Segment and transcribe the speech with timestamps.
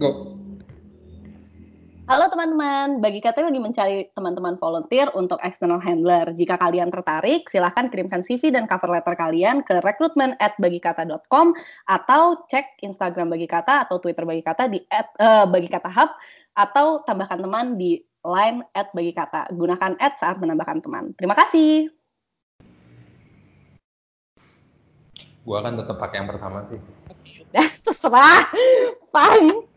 [0.00, 0.32] Go.
[2.08, 6.32] Halo teman-teman, bagi kata lagi mencari teman-teman volunteer untuk external handler.
[6.32, 11.52] Jika kalian tertarik, silahkan kirimkan CV dan cover letter kalian ke recruitment at bagikata.com
[11.84, 16.10] atau cek Instagram Bagi Kata atau Twitter Bagi Kata di at, uh, Bagi Kata Hub
[16.56, 19.52] atau tambahkan teman di line at Bagi Kata.
[19.52, 21.12] Gunakan at saat menambahkan teman.
[21.14, 21.92] Terima kasih.
[25.44, 26.80] Gua akan tetap pakai yang pertama sih.
[27.52, 28.50] Udah, terserah.
[29.14, 29.69] Fine.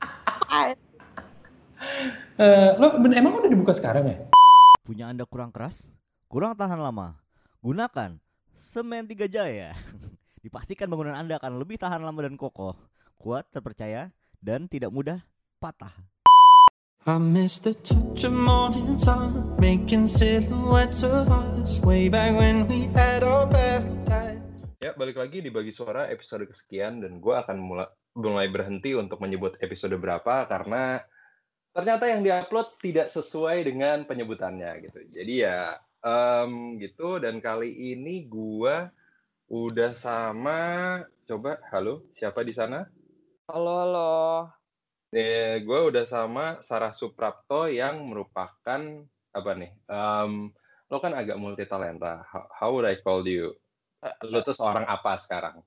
[2.34, 4.18] Uh, lo emang udah dibuka sekarang ya?
[4.86, 5.90] Punya Anda kurang keras?
[6.30, 7.18] Kurang tahan lama?
[7.66, 8.22] Gunakan
[8.54, 9.74] semen tiga jaya.
[10.46, 12.78] Dipastikan bangunan Anda akan lebih tahan lama dan kokoh,
[13.18, 15.26] kuat, terpercaya, dan tidak mudah
[15.58, 15.96] patah.
[17.04, 22.88] I miss the touch of morning sun Making silhouettes of us Way back when we
[22.96, 24.40] had our paradise
[24.80, 29.18] Ya, balik lagi di Bagi Suara episode kesekian Dan gue akan mulai, mulai berhenti untuk
[29.22, 31.02] menyebut episode berapa Karena
[31.74, 35.00] ternyata yang diupload tidak sesuai dengan penyebutannya gitu.
[35.10, 38.94] Jadi ya um, gitu dan kali ini gua
[39.50, 42.86] udah sama coba halo siapa di sana?
[43.50, 44.14] Halo halo.
[45.14, 48.82] Eh, gue udah sama Sarah Suprapto yang merupakan
[49.30, 49.70] apa nih?
[49.86, 50.50] Um,
[50.90, 52.26] lo kan agak multi talenta.
[52.26, 53.54] How, how would I call you?
[54.26, 55.62] Lo tuh seorang apa sekarang?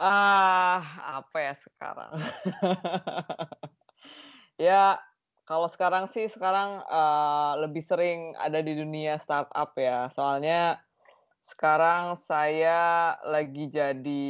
[0.00, 0.80] Ah,
[1.20, 2.12] apa ya sekarang?
[4.60, 5.00] Ya,
[5.48, 10.12] kalau sekarang sih sekarang uh, lebih sering ada di dunia startup ya.
[10.12, 10.84] Soalnya
[11.48, 14.28] sekarang saya lagi jadi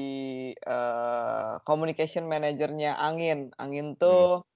[0.63, 3.51] uh, communication manajernya Angin.
[3.59, 3.98] Angin hmm.
[3.98, 4.47] tuh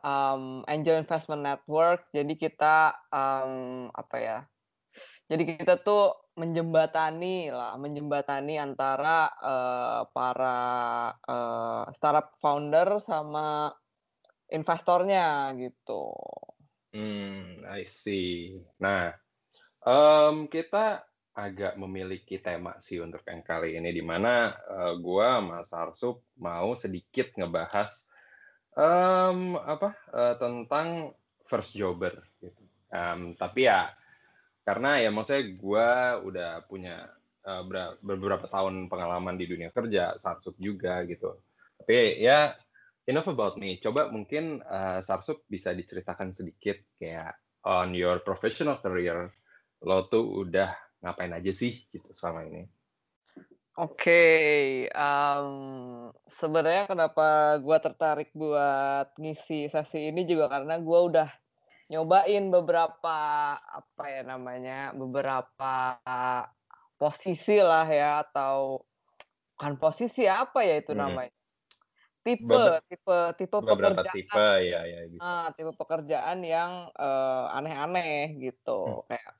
[0.00, 2.08] um, Angel Investment Network.
[2.16, 4.38] Jadi kita um, apa ya?
[5.30, 10.58] Jadi kita tuh menjembatani lah, menjembatani antara uh, para
[11.22, 13.70] uh, startup founder sama
[14.50, 16.10] investornya gitu.
[16.90, 18.58] Hmm, I see.
[18.82, 19.14] Nah,
[19.86, 25.70] um, kita agak memiliki tema sih untuk yang kali ini di mana uh, gua Mas
[25.70, 28.10] Arsup mau sedikit ngebahas
[28.74, 31.14] um, apa uh, tentang
[31.46, 32.66] first jobber gitu.
[32.90, 33.94] Um, tapi ya
[34.70, 37.10] karena ya maksudnya gua udah punya
[37.42, 37.66] uh,
[37.98, 41.42] beberapa tahun pengalaman di dunia kerja, Sarsup juga gitu.
[41.74, 42.54] Tapi ya
[43.10, 43.82] enough about me.
[43.82, 47.34] Coba mungkin uh, Sarsup bisa diceritakan sedikit kayak
[47.66, 49.34] on your professional career,
[49.82, 50.70] lo tuh udah
[51.02, 52.62] ngapain aja sih gitu selama ini?
[53.74, 54.62] Oke, okay,
[54.94, 61.28] um, sebenarnya kenapa gue tertarik buat ngisi sesi ini juga karena gue udah
[61.90, 63.18] nyobain beberapa
[63.58, 65.98] apa ya namanya beberapa
[66.94, 68.86] posisi lah ya atau
[69.58, 71.00] kan posisi apa ya itu hmm.
[71.02, 71.34] namanya
[72.20, 75.20] tipe Beber tipe tipe pekerjaan tipe ya ya bisa.
[75.24, 78.80] Ah, tipe pekerjaan yang uh, aneh-aneh gitu.
[78.86, 79.04] Hmm.
[79.08, 79.32] Kayak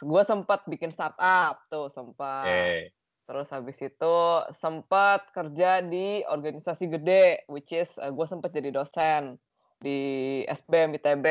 [0.00, 2.46] gue sempat bikin startup tuh sempat.
[2.46, 2.94] Okay.
[3.26, 4.16] Terus habis itu
[4.58, 9.38] sempat kerja di organisasi gede, which is uh, gue sempat jadi dosen
[9.80, 9.98] di
[10.46, 11.26] SBM ITB.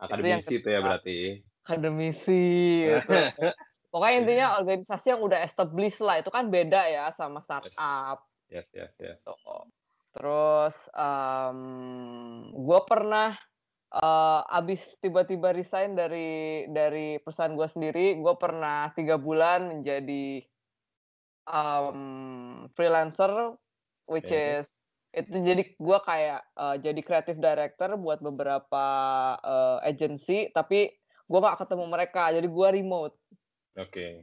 [0.00, 1.18] Akademisi itu, yang ya berarti.
[1.66, 2.44] Akademisi.
[2.88, 3.18] Gitu.
[3.90, 8.22] Pokoknya intinya organisasi yang udah established lah, itu kan beda ya sama startup.
[8.46, 9.18] Yes, yes, yes.
[9.18, 9.18] yes.
[9.26, 9.66] Tuh.
[10.14, 11.58] Terus um,
[12.54, 13.34] gue pernah
[13.94, 20.46] uh, abis tiba-tiba resign dari dari perusahaan gue sendiri, gue pernah tiga bulan menjadi
[21.50, 23.58] um, freelancer,
[24.06, 24.62] which okay.
[24.62, 24.70] is
[25.10, 28.86] itu jadi gue kayak uh, jadi creative director buat beberapa
[29.42, 30.94] uh, agency, tapi
[31.26, 33.14] gue gak ketemu mereka, jadi gue remote.
[33.74, 33.90] Oke.
[33.90, 34.14] Okay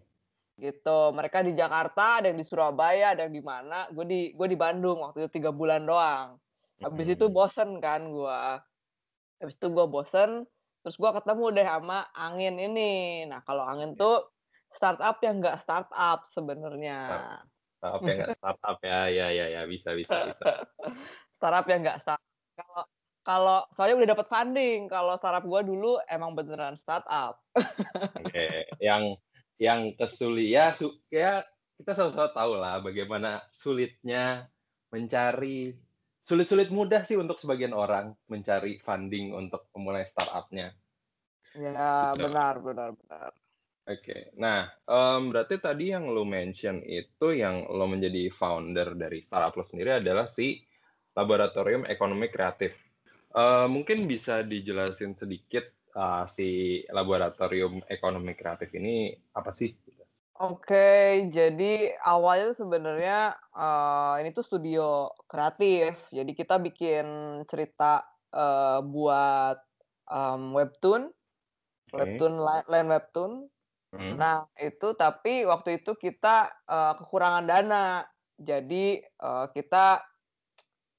[0.58, 1.14] gitu.
[1.14, 3.86] Mereka di Jakarta ada yang di Surabaya ada yang di mana.
[3.94, 6.42] Gue di gue di Bandung waktu itu tiga bulan doang.
[6.82, 8.40] Habis itu bosen kan gue
[9.38, 10.50] habis itu gue bosen
[10.82, 13.24] terus gue ketemu deh sama angin ini.
[13.30, 14.02] Nah kalau angin iya.
[14.02, 14.18] tuh
[14.74, 17.00] startup yang enggak startup sebenarnya
[17.88, 20.46] startup yang enggak startup ya ya ya ya bisa bisa bisa
[21.40, 22.28] startup yang enggak startup
[22.58, 22.84] kalau
[23.28, 27.64] kalau soalnya udah dapat funding kalau startup gue dulu emang beneran startup oke
[28.28, 28.68] okay.
[28.84, 29.16] yang
[29.58, 31.42] yang kesulit ya, su ya
[31.82, 34.50] kita sama-sama tahu lah bagaimana sulitnya
[34.94, 35.74] mencari
[36.22, 40.76] sulit-sulit mudah sih untuk sebagian orang mencari funding untuk memulai startupnya.
[41.56, 42.28] Ya gitu.
[42.28, 43.32] benar benar benar.
[43.88, 44.22] Oke, okay.
[44.36, 49.64] nah um, berarti tadi yang lo mention itu yang lo menjadi founder dari startup lo
[49.64, 50.60] sendiri adalah si
[51.16, 52.76] Laboratorium Ekonomi Kreatif.
[53.32, 59.74] Uh, mungkin bisa dijelasin sedikit uh, si laboratorium ekonomi kreatif ini apa sih?
[60.38, 65.98] Oke, jadi awalnya sebenarnya, eee, ini tuh studio kreatif.
[66.14, 67.06] Jadi kita bikin
[67.50, 69.58] cerita, eee, buat,
[70.14, 71.10] mmm, webtoon,
[71.90, 71.98] Oke.
[71.98, 73.34] webtoon li line webtoon.
[73.94, 74.20] Mhm.
[74.20, 78.08] Nah, itu tapi waktu itu kita, eee, kekurangan dana.
[78.40, 80.00] Jadi, eee, kita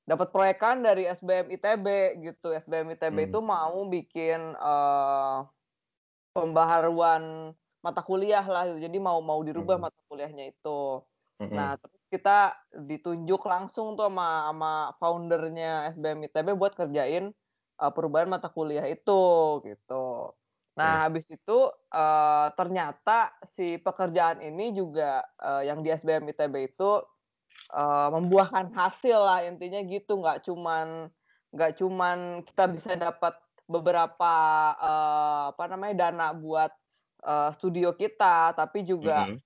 [0.09, 1.87] dapat proyekan dari SBM ITB
[2.25, 2.53] gitu.
[2.55, 3.35] SBM ITB Mmm.
[3.35, 5.39] itu mau bikin, eee,
[6.37, 7.55] pembaharuan
[7.85, 9.89] mata kuliah lah, jadi mau mau dirubah Mhm.
[9.91, 11.03] mata kuliahnya itu.
[11.55, 11.79] Nah, Mhm.
[11.81, 12.57] terus kita
[12.89, 17.33] ditunjuk langsung tuh sama sama founder-nya SBM ITB buat kerjain,
[17.81, 19.13] eee, perubahan mata kuliah itu,
[19.67, 20.35] gitu.
[20.79, 21.59] Nah, habis itu,
[21.91, 27.03] eee, ternyata si pekerjaan ini juga, eee, yang di SBM ITB itu,
[27.73, 31.11] eee, membuahkan hasil lah intinya gitu, nggak cuman
[31.55, 33.35] nggak cuman kita bisa dapat
[33.69, 34.35] beberapa,
[34.81, 36.73] eee, apa namanya, dana buat,
[37.27, 39.41] eee, studio kita, tapi juga Mhm.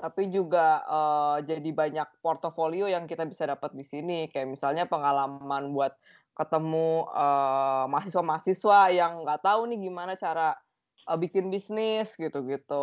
[0.00, 4.26] tapi juga, eee, jadi banyak portofolio yang kita bisa dapat di sini.
[4.32, 5.94] Kayak misalnya pengalaman buat
[6.38, 7.06] ketemu,
[7.92, 10.56] mahasiswa-mahasiswa yang nggak tahu nih gimana cara,
[11.08, 12.74] eee, bikin bisnis gitu-gitu.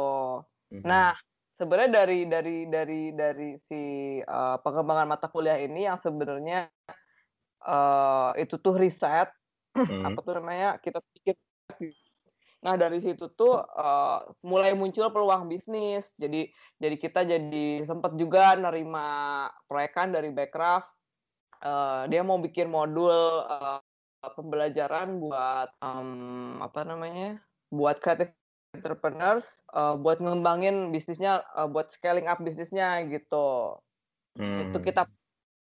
[0.87, 1.15] Nah, Mhm.
[1.59, 3.81] sebenarnya dari dari dari dari si,
[4.23, 6.69] eee, pengembangan mata kuliah ini yang sebenarnya,
[7.67, 9.27] eee, itu tuh riset,
[10.07, 10.23] apa Mhm.
[10.25, 11.35] tuh namanya, kita bikin
[12.59, 16.11] Nah, dari situ tuh, eee, mulai muncul peluang bisnis.
[16.19, 16.51] Jadi
[16.81, 19.07] jadi kita jadi sempet juga nerima
[19.69, 20.83] proyekan dari Bekraf,
[21.63, 23.79] eee, dia mau bikin modul, eee,
[24.37, 27.39] pembelajaran buat, mmm, apa namanya,
[27.73, 28.33] buat creative
[28.77, 33.79] entrepreneurs, eee, buat ngembangin bisnisnya, eee, buat scaling up bisnisnya gitu.
[34.57, 34.83] Itu Mmm.
[34.83, 35.07] kita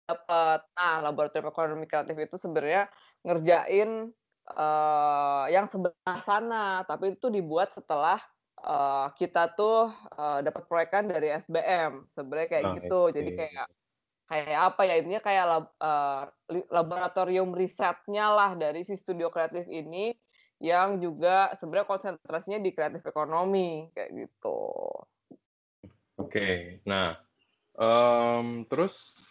[0.09, 0.59] dapet.
[0.77, 2.89] Nah, laboratorium ekonomi kreatif itu sebenarnya
[3.25, 4.11] ngerjain,
[4.51, 8.19] eee, yang sebelah sana, tapi itu dibuat setelah,
[8.61, 13.11] eee, kita tuh, eee, dapat proyekan dari SBM, sebenarnya kayak I gitu.
[13.15, 13.37] Jadi see.
[13.37, 13.67] kayak
[14.31, 15.65] kayak apa ya, intinya kayak lab
[16.53, 20.13] li laboratorium risetnya lah dari si studio kreatif ini,
[20.61, 24.61] yang juga sebenarnya konsentrasinya di kreatif ekonomi, kayak gitu.
[26.21, 26.79] Oke.
[26.85, 27.17] Nah,
[27.81, 29.25] mmm, terus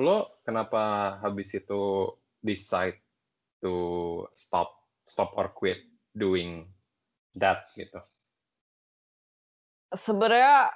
[0.00, 2.96] lo kenapa habis itu decide
[3.60, 5.84] to stop stop or quit
[6.16, 6.64] doing
[7.36, 8.00] that gitu?
[9.92, 10.72] Sebenarnya,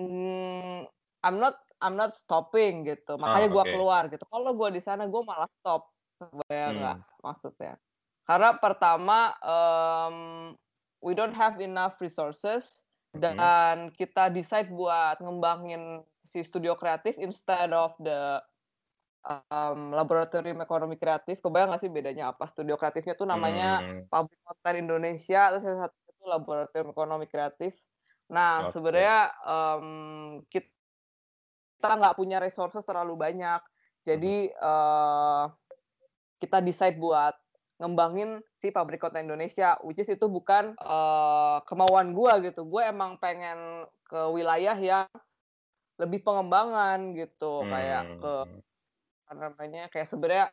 [0.00, 0.88] mmm,
[1.22, 3.72] I'm not I'm not stopping gitu, makanya Ah, gua oke.
[3.76, 4.24] keluar gitu.
[4.32, 7.20] Kalau gua di sana gua malah stop, sebenarnya nggak Mmm.
[7.20, 7.74] maksudnya.
[8.28, 10.54] Karena pertama, mmm,
[11.02, 13.52] we don't have enough resources Mhm.
[13.52, 18.38] dan kita decide buat ngembangin si studio kreatif instead of the,
[19.26, 21.40] mmm, laboratorium ekonomi kreatif.
[21.44, 22.50] Kebayang nggak sih bedanya apa?
[22.52, 24.08] Studio kreatifnya tuh namanya Mmm.
[24.12, 27.72] Pabrik Konten Indonesia, terus yang satu itu laboratorium ekonomi kreatif.
[28.32, 28.72] Nah, Oke.
[28.72, 33.60] sebenarnya, mmm, kita nggak punya resources terlalu banyak.
[34.06, 35.44] Jadi, eee,
[36.42, 37.34] kita decide buat
[37.82, 42.62] ngembangin si Pabrik Konten Indonesia, which is itu bukan, eee, kemauan gua gitu.
[42.66, 45.06] Gua emang pengen ke wilayah yang
[46.00, 48.32] lebih pengembangan gitu, kayak ke
[49.28, 50.46] apa namanya, kayak sebenarnya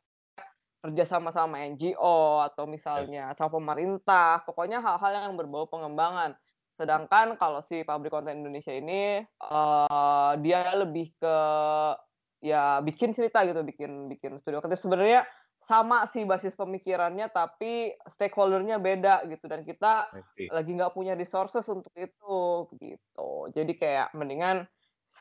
[0.80, 2.64] kerja sama sama NGO atau
[2.96, 3.10] Yes.
[3.10, 6.40] misalnya sama pemerintah, pokoknya hal-hal yang berbau pengembangan.
[6.80, 11.36] Sedangkan kalau si Pabrik Konten Indonesia ini, eee, dia lebih ke
[12.40, 14.80] ya bikin cerita gitu, bikin bikin studio kreatif.
[14.84, 15.28] Sebenarnya
[15.70, 20.50] sama sih basis pemikirannya, tapi stakeholder-nya beda gitu dan kita see.
[20.50, 22.38] lagi nggak punya resources untuk itu,
[22.82, 23.30] gitu.
[23.54, 24.66] Jadi kayak mendingan,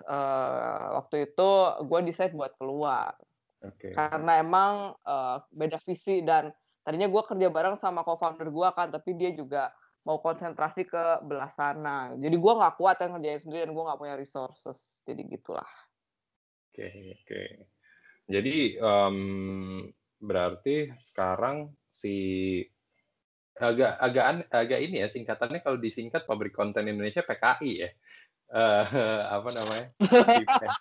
[0.08, 1.50] eee, waktu itu
[1.88, 3.12] gua decide buat keluar.
[3.62, 3.92] Oke.
[3.96, 6.52] Karena emang, eee, beda visi dan
[6.84, 9.72] tadinya gua kerja bareng sama co-founder gua kan, tapi dia juga
[10.06, 12.14] mau konsentrasi ke belah sana.
[12.20, 15.68] Jadi gua nggak kuat kan ngerjain sendiri dan gua nggak punya resources, jadi gitulah.
[16.72, 17.40] Oke oke.
[18.34, 19.80] Jadi, mmm,
[20.20, 22.16] berarti sekarang si
[23.58, 27.90] agak agak an agak ini ya, singkatannya kalau disingkat Pabrik Konten Indonesia PKI ya?
[28.52, 28.82] Eee,
[29.36, 29.86] apa namanya,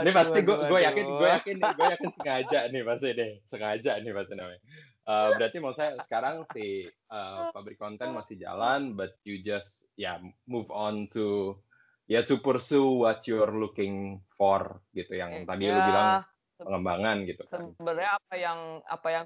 [0.00, 4.12] Ini pasti gue gue yakin gue yakin gue yakin sengaja nih pasti nih, sengaja nih
[4.16, 4.60] pasti namanya.
[5.04, 10.16] Eee, berarti maksud saya sekarang si, eee, pabrik konten masih jalan, but you just ya
[10.48, 11.60] move on to
[12.08, 17.16] ya to pursue what you're looking for gitu, yang tadi lu bilang Iya, seb pengembangan
[17.28, 17.62] gitu kan?
[17.78, 19.24] sebenarnya apa yang apa yang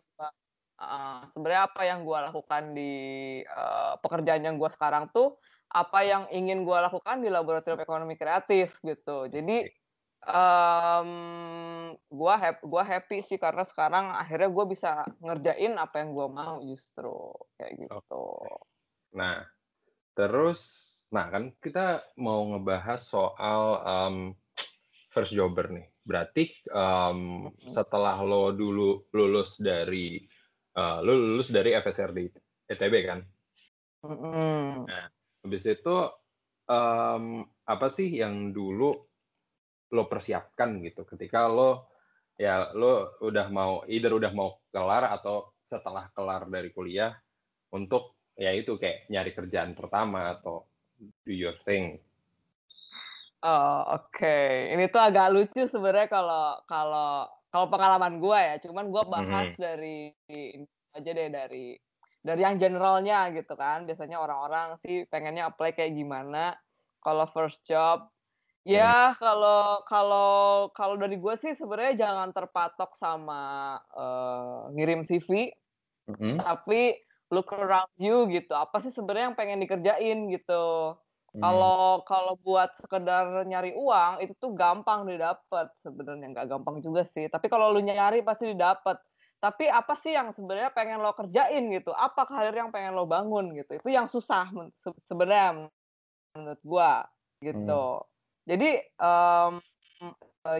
[0.80, 2.92] heeh, sebenarnya apa yang gua lakukan di,
[3.46, 5.38] eee, pekerjaan yang gua sekarang tuh,
[5.70, 9.28] apa yang ingin gua lakukan di laboratorium ekonomi kreatif gitu.
[9.30, 9.74] Jadi, see.
[10.26, 14.90] mmm, gua hap gua happy sih karena sekarang akhirnya gua bisa
[15.22, 17.14] ngerjain apa yang gua mau justru,
[17.58, 18.24] kayak gitu.
[19.14, 19.46] Nah
[20.18, 20.60] terus,
[21.14, 24.16] nah kan kita mau ngebahas soal um,
[25.14, 25.86] first jobber nih.
[26.02, 30.18] Berarti um, setelah lo dulu lulus dari
[30.74, 32.18] uh, lo lulus dari FSRD
[32.66, 33.22] ETB kan?
[34.04, 34.84] Mm-mm.
[34.90, 35.06] Nah,
[35.46, 35.96] habis itu
[36.66, 38.90] um, apa sih yang dulu
[39.94, 41.94] lo persiapkan gitu ketika lo
[42.34, 47.14] ya lo udah mau either udah mau kelar atau setelah kelar dari kuliah
[47.70, 50.66] untuk ya itu kayak nyari kerjaan pertama atau
[51.22, 51.98] do your thing.
[53.44, 54.36] Oh, oke.
[54.72, 58.54] Ini tuh agak lucu sebenarnya kalau kalau kalau pengalaman gua ya.
[58.64, 59.60] Cuman gua bahas Mhm.
[59.60, 60.08] dari
[60.96, 61.76] aja deh dari
[62.24, 63.84] dari yang generalnya gitu kan.
[63.84, 66.56] Biasanya orang-orang sih pengennya apply kayak gimana
[67.04, 68.08] kalau first job.
[68.64, 75.52] Ya kalau kalau kalau dari gue sih sebenarnya jangan terpatok sama eh, ngirim CV,
[76.08, 76.40] Mhm.
[76.40, 76.96] tapi
[77.28, 78.52] look around you gitu.
[78.56, 80.96] Apa sih sebenarnya yang pengen dikerjain gitu.
[81.34, 81.42] Hmm.
[81.42, 87.26] Kalau kalau buat sekedar nyari uang itu tuh gampang didapat sebenarnya nggak gampang juga sih.
[87.26, 89.02] Tapi kalau lu nyari pasti didapat.
[89.42, 91.92] Tapi apa sih yang sebenarnya pengen lo kerjain gitu?
[91.92, 93.76] Apa karir yang pengen lo bangun gitu?
[93.76, 94.48] Itu yang susah
[95.10, 95.68] sebenarnya
[96.38, 97.04] menurut gua
[97.42, 98.00] gitu.
[98.48, 99.60] Jadi um,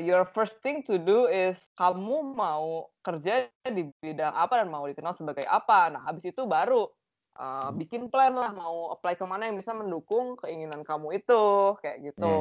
[0.01, 5.17] your first thing to do is kamu mau kerja di bidang apa dan mau dikenal
[5.17, 5.93] sebagai apa.
[5.93, 6.89] Nah, habis itu baru
[7.35, 11.45] uh, bikin plan lah mau apply ke mana yang bisa mendukung keinginan kamu itu
[11.83, 12.35] kayak gitu.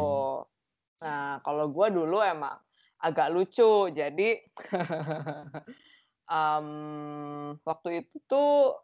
[1.01, 2.57] Nah, kalau gua dulu emang
[3.01, 3.91] agak lucu.
[3.91, 4.39] Jadi
[6.33, 6.67] em,
[7.61, 8.79] waktu itu tuh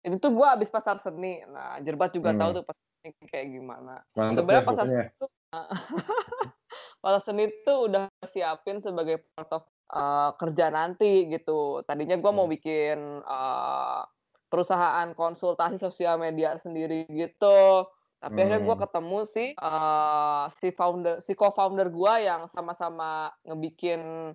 [0.00, 1.44] itu tuh gua habis pasar seni.
[1.44, 2.56] Nah, Jerbat juga tahu Hmm.
[2.56, 3.94] tuh pasar seni kayak gimana.
[4.16, 5.02] Sebenarnya deh pasar pokoknya.
[5.04, 5.26] seni itu
[7.04, 11.84] pasar seni itu udah siapin sebagai part of uh, kerja nanti gitu.
[11.84, 12.54] Tadinya gua mau Hmm.
[12.56, 14.08] bikin uh,
[14.50, 17.86] perusahaan konsultasi sosial media sendiri gitu.
[18.20, 18.84] Tapi akhirnya gua Hmm.
[18.84, 24.34] ketemu si uh, si founder si co-founder gua yang sama-sama ngebikin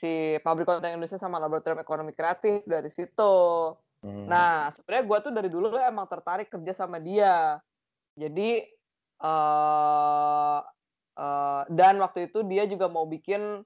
[0.00, 3.34] si pabrik konten Indonesia sama laboratorium ekonomi kreatif dari situ.
[4.02, 4.30] Hmm.
[4.30, 7.62] Nah, sebenarnya gue tuh dari dulu emang tertarik kerja sama dia.
[8.16, 8.64] Jadi
[9.22, 10.58] eh
[11.16, 13.64] eh, dan waktu itu dia juga mau bikin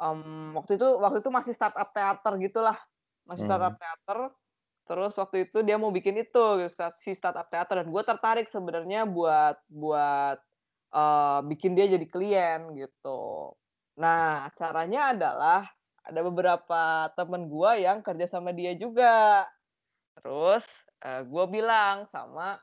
[0.00, 0.20] em,
[0.58, 2.78] waktu itu waktu itu masih startup teater gitulah,
[3.28, 3.48] masih Hmm.
[3.48, 4.18] startup teater.
[4.88, 6.44] Terus waktu itu dia mau bikin itu
[7.04, 10.40] si startup teater dan gue tertarik sebenarnya buat buat
[10.96, 13.52] eh, bikin dia jadi klien gitu.
[14.00, 15.60] Nah, caranya adalah
[16.08, 19.44] ada beberapa temen gue yang kerja sama dia juga.
[20.16, 20.64] Terus
[21.04, 22.56] eh, gue bilang sama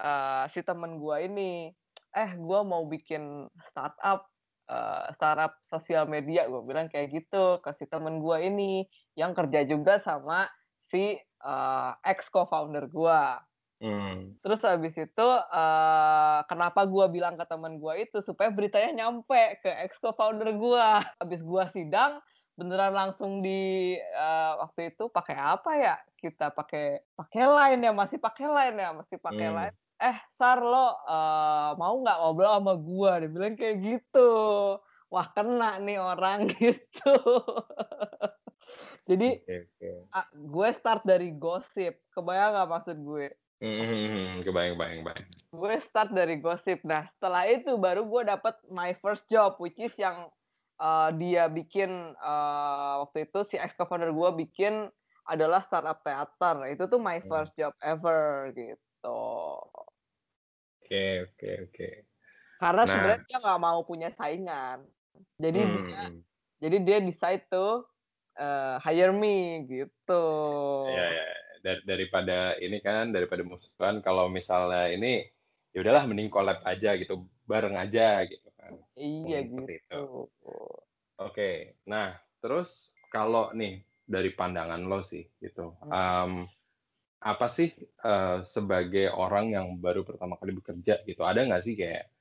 [0.00, 1.68] eh, si temen gue ini,
[2.16, 4.24] eh gue mau bikin startup,
[4.72, 6.48] eh, startup sosial media.
[6.48, 10.48] Gue bilang kayak gitu ke si temen gue ini yang kerja juga sama
[10.88, 13.20] si eh, ex co-founder gue.
[13.80, 14.40] Hmm.
[14.40, 19.70] Terus habis itu eh, kenapa gua bilang ke teman gua itu supaya beritanya nyampe ke
[19.84, 21.02] ex co-founder gua.
[21.20, 22.22] Habis gua sidang
[22.56, 25.94] beneran langsung di eh, waktu itu pakai apa ya?
[26.16, 29.56] Kita pakai pakai line ya, masih pakai line ya, masih pakai Hmm.
[29.58, 29.76] line.
[30.00, 33.10] Eh, Sar lo eh, mau nggak ngobrol sama gua?
[33.20, 34.30] Dia bilang kayak gitu.
[35.12, 37.12] Wah, kena nih orang gitu.
[39.06, 39.90] Jadi oke.
[40.10, 42.02] ah, gue start dari gosip.
[42.10, 43.26] Kebayang nggak maksud gue?
[43.56, 45.28] Hmm, kebayang, kebayang, kebayang.
[45.56, 46.84] gue start dari gosip.
[46.84, 50.28] Nah, setelah itu baru gue dapet my first job, which is yang
[50.76, 54.90] uh, dia bikin uh, waktu itu si ex co-founder gue bikin
[55.24, 56.68] adalah startup teater.
[56.68, 57.30] Itu tuh my Hmm.
[57.30, 59.22] first job ever gitu.
[60.82, 61.88] Oke, oke, oke.
[62.56, 62.90] Karena Nah.
[62.90, 64.84] sebenarnya dia nggak mau punya saingan.
[65.40, 66.20] Jadi dia, Hmm.
[66.60, 67.86] jadi dia decide to
[68.38, 70.24] uh, hire me gitu.
[70.92, 71.28] Ya, ya.
[71.64, 75.26] Dar- daripada ini kan, daripada musuhan, kalau misalnya ini,
[75.74, 78.72] ya udahlah mending collab aja gitu, bareng aja gitu kan.
[78.94, 80.30] Iya Mungkin gitu.
[81.16, 86.44] Oke, nah terus kalau nih dari pandangan lo sih gitu, em,
[87.18, 92.12] apa sih eh, sebagai orang yang baru pertama kali bekerja gitu, ada nggak sih kayak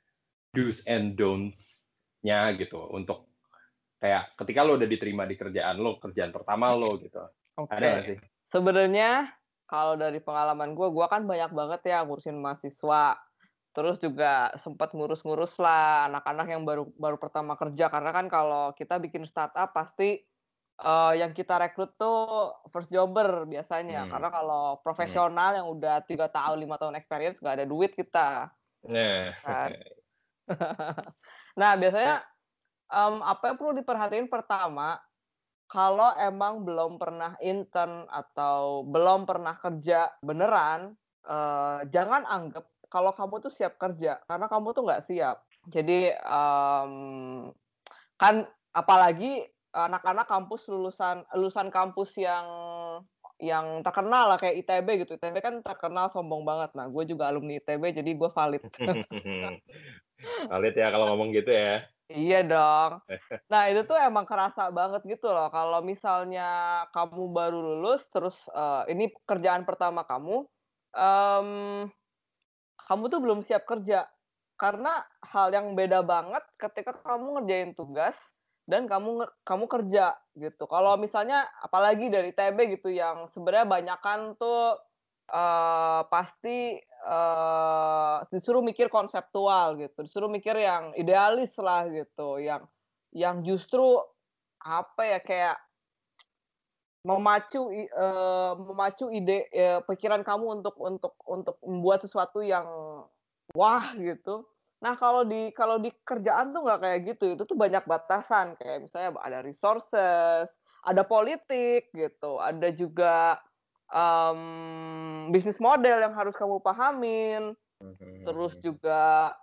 [0.56, 3.28] do's and don'ts-nya gitu untuk
[4.00, 7.24] kayak ketika lo udah diterima di kerjaan lo, kerjaan pertama lo gitu,
[7.58, 7.72] Oke.
[7.74, 8.18] ada nggak sih?
[8.52, 9.32] Sebenarnya
[9.66, 13.18] kalau dari pengalaman gue, gue kan banyak banget ya ngurusin mahasiswa.
[13.76, 17.92] Terus juga sempat ngurus-ngurus lah anak-anak yang baru baru pertama kerja.
[17.92, 20.22] Karena kan kalau kita bikin startup pasti
[20.80, 24.08] eh, yang kita rekrut tuh first jobber biasanya.
[24.08, 24.12] Hmm.
[24.16, 28.48] Karena kalau profesional yang udah tiga tahun lima tahun experience nggak ada duit kita.
[28.86, 29.70] Nah, Kan.
[31.60, 32.22] nah biasanya
[32.90, 35.00] em, apa yang perlu diperhatiin pertama
[35.66, 40.94] kalau emang belum pernah intern atau belum pernah kerja beneran,
[41.26, 45.44] eh, jangan anggap kalau kamu tuh siap kerja karena kamu tuh nggak siap.
[45.74, 46.94] Jadi um,
[48.22, 49.44] kan apalagi
[49.76, 52.46] anak-anak kampus lulusan lulusan kampus yang
[53.36, 55.20] yang terkenal lah kayak ITB gitu.
[55.20, 56.72] ITB kan terkenal sombong banget.
[56.78, 58.64] Nah, gue juga alumni ITB jadi gue valid.
[60.52, 61.84] valid ya kalau ngomong gitu ya.
[62.10, 62.92] Iya dong.
[63.52, 65.50] Nah, itu tuh emang kerasa banget gitu loh.
[65.50, 66.46] Kalau misalnya
[66.94, 70.46] kamu baru lulus, terus uh, ini kerjaan pertama kamu,
[70.94, 71.50] um,
[72.86, 74.06] kamu tuh belum siap kerja.
[74.56, 78.16] Karena hal yang beda banget ketika kamu ngerjain tugas
[78.70, 80.64] dan kamu kamu kerja gitu.
[80.70, 84.80] Kalau misalnya apalagi dari TB gitu yang sebenarnya banyakan tuh
[85.30, 92.66] uh, pasti uh, disuruh mikir konseptual gitu, disuruh mikir yang idealis lah gitu, yang
[93.16, 94.02] yang justru
[94.60, 95.58] apa ya kayak
[97.06, 102.66] memacu uh, memacu ide uh, pikiran kamu untuk untuk untuk membuat sesuatu yang
[103.54, 104.50] wah gitu.
[104.82, 108.90] Nah kalau di kalau di kerjaan tuh nggak kayak gitu, itu tuh banyak batasan kayak
[108.90, 110.50] misalnya ada resources,
[110.82, 113.38] ada politik gitu, ada juga
[113.92, 117.54] um, bisnis model yang harus kamu pahamin,
[118.26, 118.62] terus Mhm.
[118.62, 119.34] juga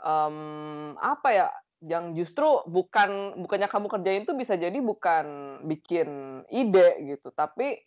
[0.00, 1.48] um, apa ya,
[1.84, 7.78] yang justru bukan bukannya kamu kerjain tuh bisa jadi bukan bikin ide gitu, tapi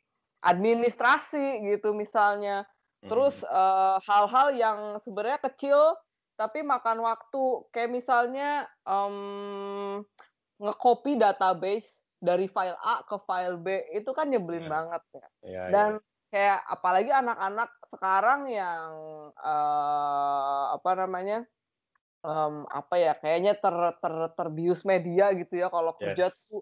[0.46, 2.64] administrasi gitu misalnya.
[3.06, 3.50] Terus Mhm.
[3.50, 5.98] uh, hal-hal yang sebenarnya kecil
[6.40, 10.00] tapi makan waktu kayak misalnya um,
[10.64, 14.72] ngecopy database dari file A ke file B itu kan nyebelin Iya.
[14.72, 15.28] banget ya.
[15.42, 16.04] Iya, Dan iya.
[16.30, 18.88] kayak apalagi anak-anak sekarang yang
[19.34, 21.48] uh, apa namanya
[22.22, 26.52] um, apa ya kayaknya ter ter terbius media gitu ya kalau kerja Yes.
[26.52, 26.62] tuh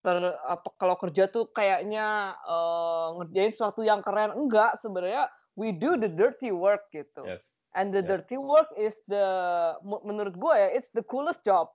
[0.00, 5.96] ter apa kalau kerja tuh kayaknya uh, ngerjain sesuatu yang keren enggak sebenarnya we do
[5.96, 7.24] the dirty work gitu.
[7.24, 7.52] Yes.
[7.72, 8.20] And the Yeah.
[8.20, 9.24] dirty work is the
[9.84, 11.68] menurut gue ya it's the coolest job.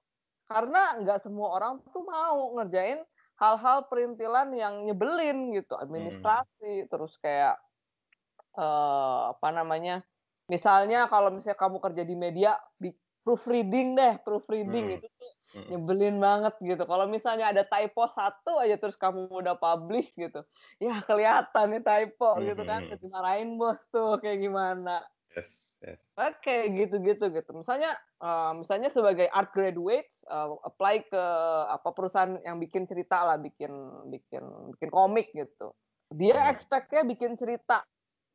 [0.46, 3.02] Karena nggak semua orang tuh mau ngerjain
[3.42, 7.60] hal-hal perintilan yang nyebelin gitu, administrasi, terus kayak
[8.58, 10.04] eh apa namanya?
[10.52, 12.96] Misalnya kalau misalnya kamu kerja di media, bi-
[13.26, 14.98] proofreading deh, proofreading Hmm.
[15.02, 15.72] itu tuh Mhm.
[15.72, 16.84] nyebelin banget gitu.
[16.86, 20.46] Kalau misalnya ada typo satu aja terus kamu udah publish gitu,
[20.84, 25.02] ya kelihatan nih typo gitu kan, dimarahin bos tuh kayak gimana.
[25.36, 26.00] Yes, yes.
[26.16, 27.52] Oke, gitu-gitu gitu.
[27.52, 31.24] Misalnya, eee, misalnya sebagai art graduate, eee, apply ke
[31.76, 33.72] apa perusahaan yang bikin cerita lah, bikin
[34.08, 34.44] bikin
[34.80, 35.76] bikin komik gitu.
[36.16, 36.56] Dia Hmm.
[36.56, 37.84] expect-nya bikin cerita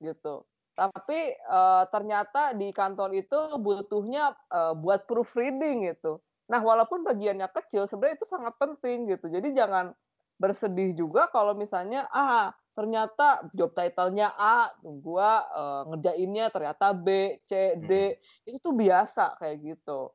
[0.04, 0.44] gitu.
[0.76, 6.20] Tapi, eee, ternyata di kantor itu butuhnya, eee, buat proofreading gitu.
[6.52, 9.32] Nah, walaupun bagiannya kecil, sebenarnya itu sangat penting gitu.
[9.32, 9.96] Jadi jangan
[10.36, 17.76] bersedih juga kalau misalnya, ah, ternyata job title-nya A, gua, eee, ngerjainnya ternyata B, C,
[17.80, 18.16] D,
[18.48, 20.12] itu tuh biasa kayak gitu.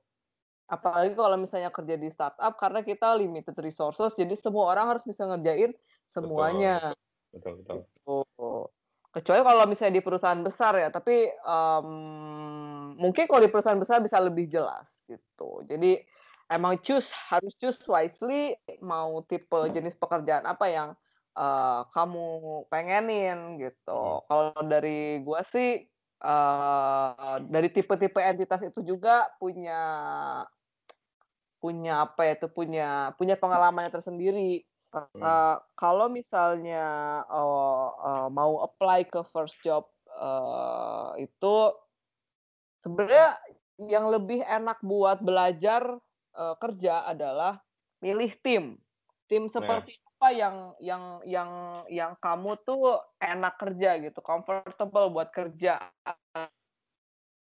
[0.72, 5.26] Apalagi kalau misalnya kerja di startup karena kita limited resources, jadi semua orang harus bisa
[5.30, 5.76] ngerjain
[6.10, 6.96] semuanya,
[7.34, 7.88] Betul, betul.
[8.06, 8.26] gitu.
[9.14, 14.20] Kecuali kalau misalnya di perusahaan besar ya, tapi, mmm, mungkin kalau di perusahaan besar bisa
[14.24, 15.64] lebih jelas, gitu.
[15.68, 16.02] Jadi
[16.52, 20.90] emang choose harus choose wisely mau tipe jenis pekerjaan apa yang,
[21.38, 22.28] eee, kamu
[22.72, 24.02] pengenin, gitu.
[24.02, 24.16] Mhm.
[24.28, 25.86] Kalau dari gua sih,
[26.24, 29.80] eee, dari tipe-tipe entitas itu juga punya
[31.64, 34.64] punya apa ya itu, punya punya pengalamannya tersendiri.
[35.14, 35.36] Hmm.
[35.36, 36.86] Eee, kalau misalnya,
[37.30, 41.56] eee eee, mau apply ke first job, eee, itu
[42.84, 43.30] sebenarnya
[43.82, 45.84] yang lebih enak buat belajar,
[46.36, 47.62] eee, kerja adalah
[48.04, 48.66] milih tim.
[49.32, 49.86] Tim Nah.
[49.86, 51.52] seperti apa yang yang yang
[51.86, 55.94] yang kamu tuh enak kerja gitu, comfortable buat kerja.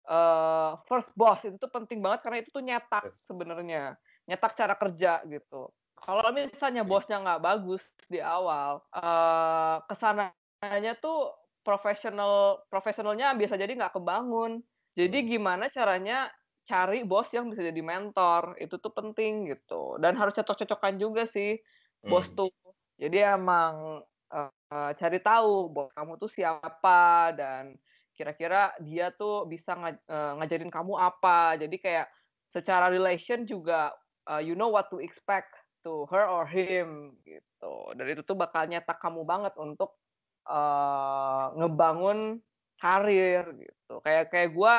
[0.05, 3.95] Eee, first boss itu tuh penting banget karena itu tuh nyetak sebenarnya,
[4.27, 5.71] nyetak cara kerja gitu.
[5.97, 11.33] Kalau misalnya bosnya nggak bagus di awal, eee, ke sananya tuh
[11.65, 14.61] profesional profesionalnya bisa jadi nggak kebangun.
[14.99, 15.35] Jadi Hmm.
[15.39, 16.29] gimana caranya
[16.67, 19.97] cari bos yang bisa jadi mentor, itu tuh penting gitu.
[20.03, 21.57] Dan harus cocok-cocokan juga sih
[22.05, 22.37] bos Hmm.
[22.37, 22.53] tuh.
[22.99, 27.75] Jadi emang, eee, cari tahu bos kamu tuh siapa dan
[28.15, 31.59] kira-kira dia tuh bisa ngaj eee, ngajarin kamu apa.
[31.59, 32.07] Jadi kayak
[32.55, 33.91] secara relation juga,
[34.31, 35.51] eee, you know what to expect
[35.83, 37.75] to her or him gitu.
[37.99, 39.99] Dan itu tuh bakal nyetak kamu banget untuk,
[40.47, 42.39] eee, ngebangun
[42.79, 43.95] karir gitu.
[44.07, 44.75] Kayak kayak gua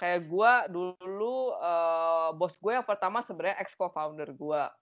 [0.00, 4.72] kayak gua dulu, eee, bos gue yang pertama sebenarnya ex co-founder gua.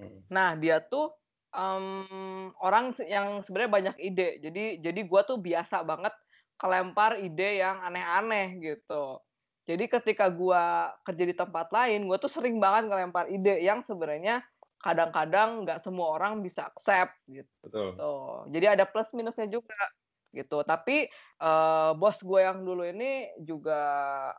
[0.00, 0.28] Mhm.
[0.32, 1.12] Nah, dia tuh,
[1.56, 4.28] mmm, orang yang sebenarnya banyak ide.
[4.44, 6.12] Jadi jadi gua tuh biasa banget
[6.60, 9.20] kelempar ide yang aneh-aneh gitu.
[9.66, 14.44] Jadi ketika gua kerja di tempat lain, gua tuh sering banget ngelempar ide yang sebenarnya
[14.84, 17.48] kadang-kadang nggak semua orang bisa accept gitu.
[17.64, 18.52] Betul.
[18.52, 19.74] Jadi ada plus minusnya juga
[20.36, 20.60] gitu.
[20.62, 21.08] Tapi
[21.40, 23.80] uh, bos gue yang dulu ini juga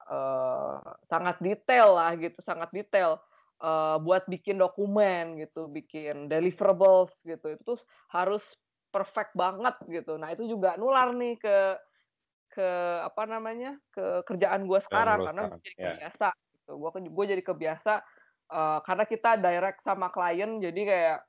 [0.06, 0.78] uh,
[1.10, 3.18] sangat detail lah gitu, sangat detail
[3.62, 7.54] uh, buat bikin dokumen gitu, bikin deliverables gitu.
[7.54, 7.80] Itu tuh
[8.12, 8.44] harus
[8.90, 10.16] perfect banget gitu.
[10.16, 11.58] Nah itu juga nular nih ke
[12.58, 12.70] ke
[13.06, 15.62] apa namanya ke kerjaan gue sekarang karena sekarang.
[15.62, 15.86] jadi yeah.
[15.94, 16.72] kebiasa gitu.
[16.80, 17.94] Gue gue jadi kebiasa
[18.52, 21.20] uh, karena kita direct sama klien jadi kayak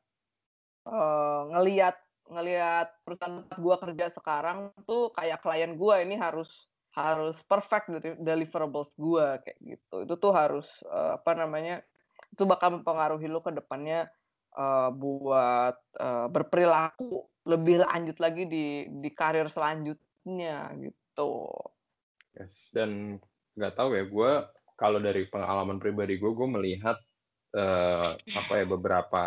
[0.89, 1.97] uh, ngelihat
[2.29, 6.49] ngelihat perusahaan gue kerja sekarang tuh kayak klien gue ini harus
[6.93, 11.81] harus perfect dari deliverables gue kayak gitu itu tuh harus uh, apa namanya
[12.33, 14.09] itu bakal mempengaruhi lo ke depannya
[14.57, 21.49] uh, buat uh, berperilaku lebih lanjut lagi di di karir selanjutnya gitu.
[22.37, 23.19] Yes, dan
[23.59, 24.33] nggak tahu ya, gue
[24.79, 26.97] kalau dari pengalaman pribadi gue, gue melihat
[27.57, 29.25] uh, apa ya beberapa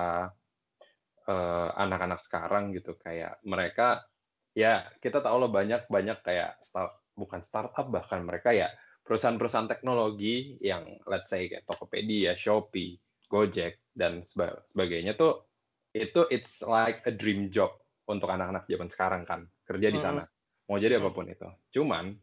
[1.27, 4.05] uh, anak-anak sekarang gitu kayak mereka
[4.51, 8.67] ya kita tahu loh banyak banyak kayak start bukan startup bahkan mereka ya
[9.11, 12.95] perusahaan-perusahaan teknologi yang let's say kayak Tokopedia, Shopee,
[13.27, 15.43] Gojek dan sebagainya tuh
[15.91, 17.75] itu it's like a dream job
[18.07, 20.23] untuk anak-anak zaman sekarang kan kerja di sana
[20.71, 21.43] mau jadi apa pun itu.
[21.75, 22.15] Cuman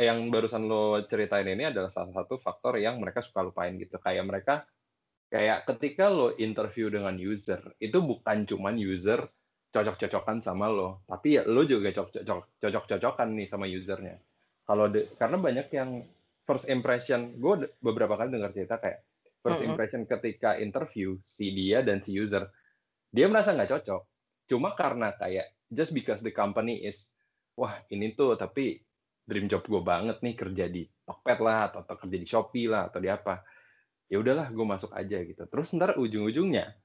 [0.00, 4.00] yang barusan lo ceritain ini adalah salah satu faktor yang mereka suka lupain gitu.
[4.00, 4.54] Kayak mereka
[5.28, 9.28] kayak ketika lo interview dengan user itu bukan cuman user
[9.68, 14.16] cocok-cocokan sama lo, tapi ya lo juga cocok-cocokan nih sama usernya.
[14.68, 16.04] Kalau karena banyak yang
[16.44, 19.00] first impression, gue beberapa kali dengar cerita kayak
[19.40, 22.44] first impression ketika interview si dia dan si user,
[23.08, 24.02] dia merasa nggak cocok.
[24.44, 27.08] Cuma karena kayak just because the company is
[27.56, 28.84] wah ini tuh tapi
[29.24, 32.92] dream job gue banget nih kerja di Tokped lah atau, atau kerja di Shopee lah
[32.92, 33.40] atau di apa.
[34.08, 35.48] Ya udahlah gue masuk aja gitu.
[35.48, 36.76] Terus ntar ujung-ujungnya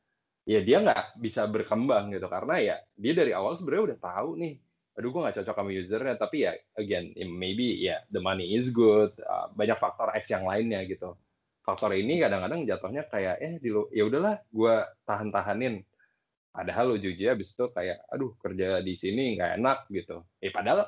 [0.48, 2.32] ya dia nggak bisa berkembang gitu.
[2.32, 4.56] Karena ya dia dari awal sebenarnya udah tahu nih
[4.94, 8.70] aduh gue nggak cocok sama usernya tapi ya again maybe ya yeah, the money is
[8.70, 11.18] good uh, banyak faktor X yang lainnya gitu
[11.66, 14.76] faktor ini kadang-kadang jatuhnya kayak eh di ya udahlah gue
[15.08, 15.82] tahan-tahanin
[16.54, 20.22] Padahal ujungnya abis itu kayak, aduh kerja di sini nggak enak gitu.
[20.38, 20.86] Eh padahal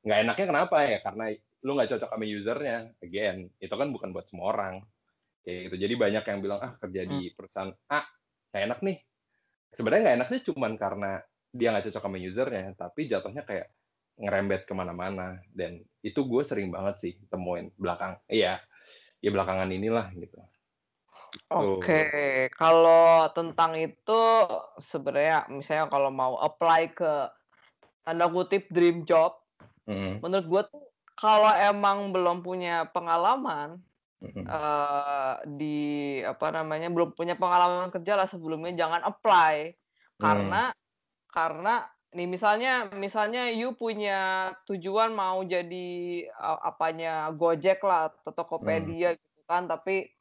[0.00, 0.98] nggak enaknya kenapa ya?
[1.04, 1.24] Karena
[1.60, 2.76] lu nggak cocok sama usernya.
[3.04, 4.80] Again, itu kan bukan buat semua orang.
[5.44, 5.76] Kayak gitu.
[5.84, 7.34] Jadi banyak yang bilang, ah kerja di hmm.
[7.36, 8.00] perusahaan A,
[8.56, 8.98] nggak enak nih.
[9.76, 11.12] Sebenarnya nggak enaknya cuma karena
[11.52, 13.68] dia nggak cocok sama usernya, tapi jatuhnya kayak
[14.16, 15.38] ngerembet ke mana-mana.
[15.52, 18.16] Dan itu gue sering banget sih temuin belakang.
[18.26, 18.58] Iya,
[19.20, 20.40] ya belakangan inilah gitu.
[21.48, 24.20] Oke, kalau tentang itu
[24.84, 27.12] sebenarnya misalnya kalau mau apply ke
[28.04, 29.40] tanda kutip dream job,
[29.88, 30.20] mm.
[30.20, 30.84] menurut gue tuh
[31.16, 33.80] kalau emang belum punya pengalaman
[34.20, 34.44] mm.
[34.44, 39.72] uh, di apa namanya belum punya pengalaman kerja lah sebelumnya jangan apply
[40.20, 40.81] karena mm.
[41.32, 45.88] Karena nih misalnya misalnya you punya tujuan mau jadi
[46.28, 49.18] uh, apanya Gojek lah atau Tokopedia mm.
[49.18, 50.12] gitu kan tapi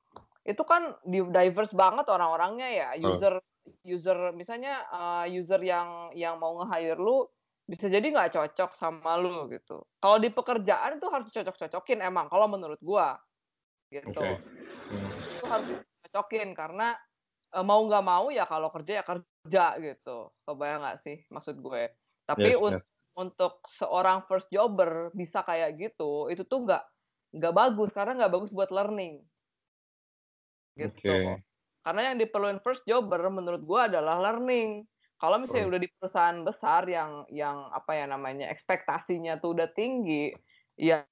[0.48, 3.44] itu kan diverse banget orang-orangnya ya user oh.
[3.86, 7.28] user misalnya uh, user yang yang mau nge-hire lu
[7.68, 12.48] bisa jadi nggak cocok sama lu gitu kalau di pekerjaan itu harus cocok-cocokin emang kalau
[12.50, 13.20] menurut gua
[13.92, 14.40] gitu okay.
[14.40, 15.38] hmm.
[15.38, 15.68] itu harus
[16.08, 16.96] cocokin karena
[17.60, 21.92] mau nggak mau ya kalau kerja ya kerja gitu kebayang nggak sih maksud gue
[22.24, 22.84] tapi yes, un yes.
[23.20, 26.84] untuk seorang first jobber bisa kayak gitu itu tuh nggak
[27.36, 29.20] nggak bagus karena nggak bagus buat learning
[30.78, 31.12] gitu.
[31.12, 31.40] Okay.
[31.82, 34.86] Karena yang diperlukan first jobber menurut gua adalah learning.
[35.18, 35.72] Kalau misalnya oh.
[35.74, 40.34] udah di perusahaan besar yang yang apa ya namanya ekspektasinya tuh udah tinggi,
[40.78, 41.06] ya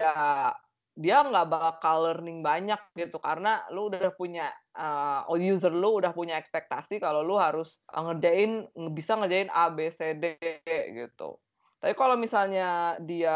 [0.99, 6.35] dia nggak bakal learning banyak gitu karena lu udah punya uh, user lu udah punya
[6.35, 10.35] ekspektasi kalau lu harus ngerjain bisa ngerjain A B C D
[10.91, 11.39] gitu.
[11.79, 13.31] Tapi kalau misalnya dia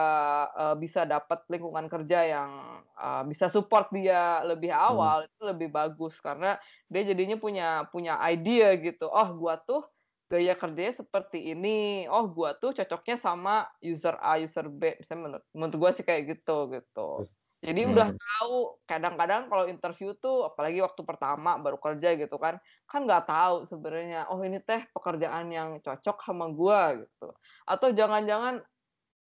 [0.52, 2.52] uh, bisa dapat lingkungan kerja yang
[3.00, 4.84] uh, bisa support dia lebih hmm.
[4.84, 5.28] awal hmm.
[5.32, 6.60] itu lebih bagus karena
[6.92, 9.08] dia jadinya punya punya idea gitu.
[9.08, 9.88] Oh, gua tuh
[10.28, 12.04] gaya kerjanya seperti ini.
[12.12, 15.00] Oh, gua tuh cocoknya sama user A, user B.
[15.00, 17.32] Misalnya menurut, menurut gua sih kayak gitu gitu.
[17.64, 17.92] Jadi hmm.
[17.96, 22.60] udah tahu kadang-kadang kalau interview tuh apalagi waktu pertama baru kerja gitu kan,
[22.92, 27.32] kan nggak tahu sebenarnya oh ini teh pekerjaan yang cocok sama gua gitu.
[27.64, 28.60] Atau jangan-jangan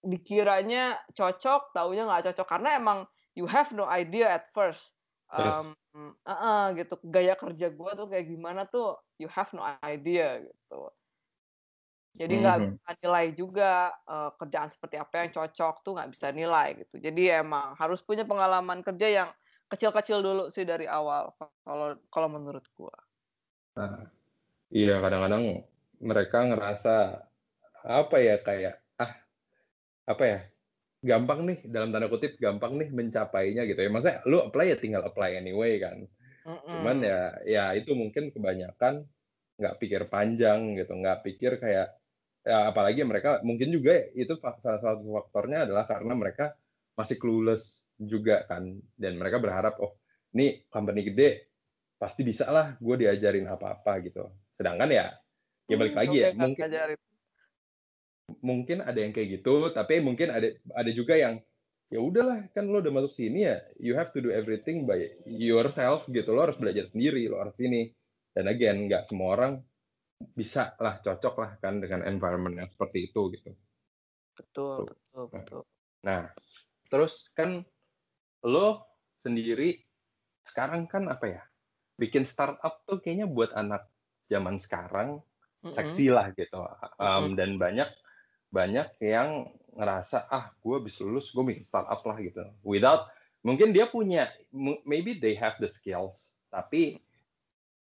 [0.03, 2.99] dikiranya cocok, taunya nggak cocok karena emang
[3.39, 4.83] you have no idea at first.
[5.31, 10.43] Um, uh -uh, gitu gaya kerja gua tuh kayak gimana tuh you have no idea
[10.43, 10.91] gitu.
[12.15, 12.77] Jadi nggak Mhm.
[12.79, 16.95] bisa nilai juga, eee, kerjaan seperti apa yang cocok tuh nggak bisa nilai gitu.
[17.03, 19.29] Jadi emang harus punya pengalaman kerja yang
[19.71, 21.33] kecil-kecil dulu sih dari awal
[21.65, 22.95] kalau kalau menurut gua.
[23.75, 24.07] Nah,
[24.73, 25.45] iya kadang-kadang
[26.01, 26.95] mereka ngerasa
[27.85, 29.13] apa ya kayak ah
[30.11, 30.39] apa ya
[31.05, 33.89] gampang nih dalam tanda kutip gampang nih mencapainya gitu ya.
[33.93, 36.07] Maksudnya lu apply ya tinggal apply anyway kan.
[36.71, 37.09] Cuman Mhm.
[37.09, 39.07] ya ya itu mungkin kebanyakan
[39.59, 41.97] nggak pikir panjang gitu, nggak pikir kayak
[42.45, 46.45] ya apalagi mereka mungkin juga itu salah satu faktornya adalah karena mereka
[46.99, 47.63] masih clueless
[47.97, 48.63] juga kan
[49.01, 49.97] dan mereka berharap oh
[50.35, 51.49] ini company gede
[52.01, 54.23] pasti bisa lah gue diajarin apa-apa gitu.
[54.53, 55.05] Sedangkan ya
[55.69, 56.99] ya balik Hmm, lagi ya mungkin ngajarin.
[58.41, 61.35] mungkin ada yang kayak gitu tapi mungkin ada ada juga yang
[61.93, 64.97] ya udahlah kan lo udah masuk sini ya you have to do everything by
[65.29, 67.93] yourself gitu lo harus belajar sendiri lo harus ini
[68.33, 69.53] dan again nggak semua orang
[70.35, 73.51] bisa lah cocok lah kan dengan environment yang seperti itu gitu
[74.35, 74.87] Betul, Tuh.
[74.91, 75.61] betul, betul.
[76.03, 76.31] nah
[76.91, 77.63] terus kan
[78.45, 78.85] lo
[79.19, 79.81] sendiri
[80.45, 81.41] sekarang kan apa ya
[81.97, 83.87] bikin startup tuh kayaknya buat anak
[84.27, 85.19] zaman sekarang
[85.65, 85.73] Mhm.
[85.73, 86.61] seksi lah gitu
[87.01, 87.39] Um, Mhm.
[87.39, 87.89] dan banyak
[88.53, 93.11] banyak yang ngerasa ah gue habis lulus gue bikin startup lah gitu without
[93.43, 94.31] mungkin dia punya
[94.87, 97.03] maybe they have the skills tapi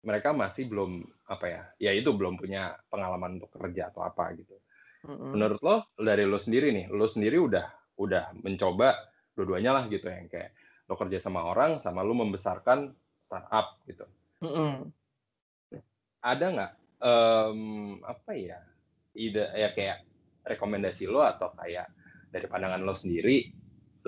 [0.03, 4.55] mereka masih belum apa ya ya itu belum punya pengalaman untuk kerja atau apa gitu
[5.03, 5.35] Mhm.
[5.35, 8.95] menurut lo dari lo sendiri nih lo sendiri udah udah mencoba
[9.35, 10.55] dua-duanya lah gitu yang kayak
[10.87, 12.91] lo kerja sama orang sama lo membesarkan
[13.27, 14.05] startup gitu
[14.43, 14.91] Mhm.
[16.23, 16.71] ada nggak
[17.03, 17.59] em,
[18.03, 18.59] apa ya
[19.15, 20.07] ide ya kayak
[20.43, 21.87] rekomendasi lo atau kayak
[22.31, 23.51] dari pandangan lo sendiri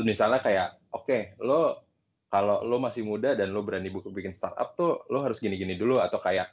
[0.03, 1.84] misalnya kayak oke lo
[2.29, 6.19] kalau lo masih muda dan lo berani bikin startup tuh lo harus gini-gini dulu atau
[6.19, 6.51] kayak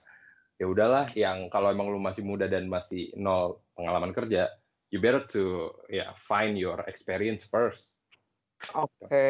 [0.60, 4.52] ya udahlah yang kalau emang lo masih muda dan masih nol pengalaman kerja
[4.92, 8.02] you better to ya find your experience first
[8.70, 9.26] Oke.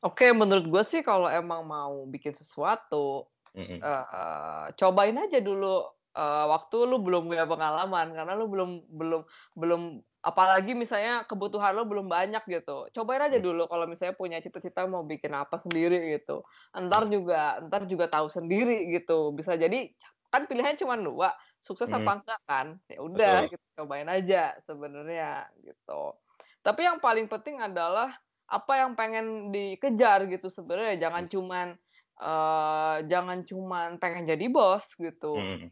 [0.00, 3.78] Oke, menurut gue sih kalau emang mau bikin sesuatu, Mm-mm.
[3.78, 9.22] eh, cobain aja dulu eh, waktu lu belum punya pengalaman karena lu belum belum
[9.58, 9.82] belum
[10.20, 12.92] apalagi misalnya kebutuhan lu belum banyak gitu.
[12.92, 13.46] Cobain aja Hmm.
[13.46, 16.44] dulu kalau misalnya punya cita-cita mau bikin apa sendiri gitu.
[16.76, 19.32] Ntar juga ntar juga tahu sendiri gitu.
[19.32, 19.88] Bisa jadi
[20.30, 21.32] kan pilihannya cuma dua,
[21.64, 22.04] sukses Hmm.
[22.04, 22.66] apa enggak kan?
[22.86, 26.14] Ya udah, kita cobain aja sebenarnya gitu.
[26.62, 28.12] Tapi yang paling penting adalah
[28.50, 31.66] apa yang pengen dikejar gitu sebenarnya jangan cuman
[32.20, 35.70] eh, jangan cuman pengen jadi bos gitu Mm.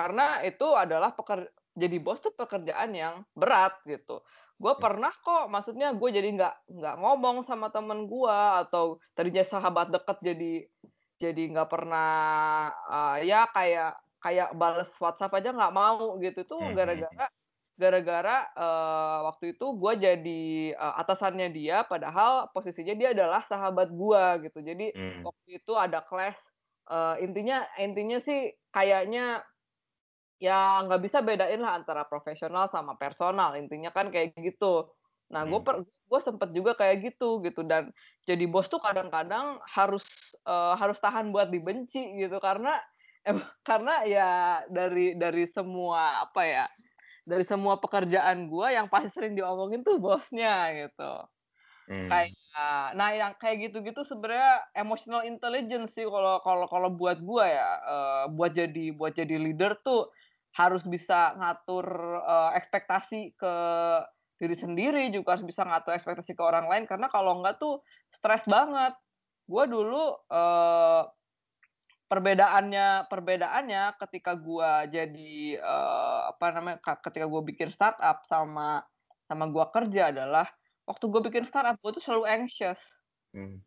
[0.00, 1.40] Karena itu adalah peker
[1.82, 4.24] jadi bos tuh pekerjaan yang berat gitu
[4.62, 4.82] gue Hmm.
[4.84, 8.84] pernah kok maksudnya gue jadi nggak nggak ngomong sama temen gue atau
[9.16, 10.52] tadinya sahabat deket jadi
[11.22, 12.10] jadi nggak pernah
[12.94, 13.90] eh, ya kayak
[14.24, 17.26] kayak balas WhatsApp aja nggak mau gitu tuh Hmm, hmm, gara-gara
[17.80, 20.40] gara-gara eh, waktu itu gue jadi
[20.76, 25.24] eh, atasannya dia padahal posisinya dia adalah sahabat gue gitu jadi Mm.
[25.24, 26.36] waktu itu ada clash
[26.92, 28.38] eh, intinya intinya sih
[28.74, 29.40] kayaknya
[30.40, 34.88] ya nggak bisa bedain lah antara profesional sama personal intinya kan kayak gitu
[35.30, 35.84] nah gue Hmm.
[36.10, 37.94] gue sempet juga kayak gitu gitu dan
[38.26, 40.02] jadi bos tuh kadang-kadang harus
[40.48, 42.80] eh, harus tahan buat dibenci gitu karena
[43.28, 44.30] em- karena ya
[44.72, 46.66] dari dari semua apa ya
[47.28, 51.28] dari semua pekerjaan gue yang pasti sering diomongin tuh bosnya gitu
[51.88, 52.10] Mm.
[52.10, 52.34] kayak
[52.98, 58.24] nah yang kayak gitu-gitu sebenarnya emotional intelligence sih kalau kalau kalau buat gua ya eh,
[58.34, 60.10] buat jadi buat jadi leader tuh
[60.56, 61.86] harus bisa ngatur
[62.20, 63.54] eh, ekspektasi ke
[64.40, 68.42] diri sendiri juga harus bisa ngatur ekspektasi ke orang lain karena kalau enggak tuh stres
[68.48, 68.96] banget.
[69.46, 71.02] Gua dulu eh,
[72.10, 78.82] perbedaannya perbedaannya ketika gua jadi eh, apa namanya ka- ketika gua bikin startup sama
[79.30, 80.50] sama gua kerja adalah
[80.90, 82.80] waktu gue bikin startup gue tuh selalu anxious.
[83.30, 83.62] Mm.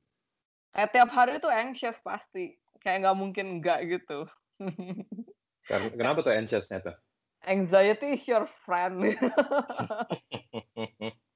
[0.75, 2.59] kayak tiap hari tuh anxious pasti.
[2.83, 4.27] Kayak nggak mungkin enggak gitu
[5.67, 6.95] kenapa tuh anxiousnya tuh?
[7.43, 9.03] anxiety is your friend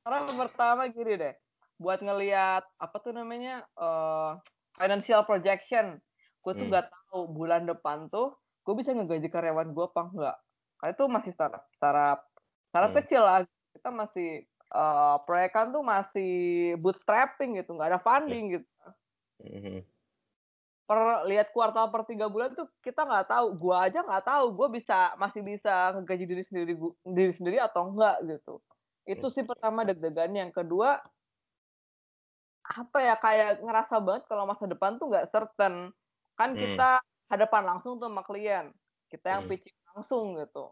[0.03, 1.35] karena pertama gini deh
[1.77, 4.31] buat ngelihat apa tuh namanya eh,
[4.79, 5.99] financial projection
[6.41, 6.71] gue tuh Hmm.
[6.71, 10.37] nggak tahu bulan depan tuh gue bisa ngegaji karyawan gue apa enggak
[10.79, 12.19] karena itu masih startup startup
[12.71, 12.97] startup Hmm.
[13.03, 13.37] kecil lah
[13.75, 16.31] kita masih eh, proyekan tuh masih
[16.81, 18.67] bootstrapping gitu nggak ada funding gitu
[19.39, 19.85] Mhm.
[20.87, 24.67] Per lihat kuartal per tiga bulan tuh kita nggak tahu gua aja nggak tahu gua
[24.71, 28.63] bisa masih bisa ngegaji diri sendiri gu- diri sendiri atau enggak gitu
[29.07, 31.03] itu sih pertama deg-degan yang kedua
[32.67, 35.91] apa ya kayak ngerasa banget kalau masa depan tuh nggak certain
[36.39, 36.59] kan Hmm.
[36.59, 36.89] kita
[37.27, 38.71] hadapan langsung tuh sama klien
[39.11, 39.51] kita yang Hmm.
[39.51, 40.71] pitching langsung gitu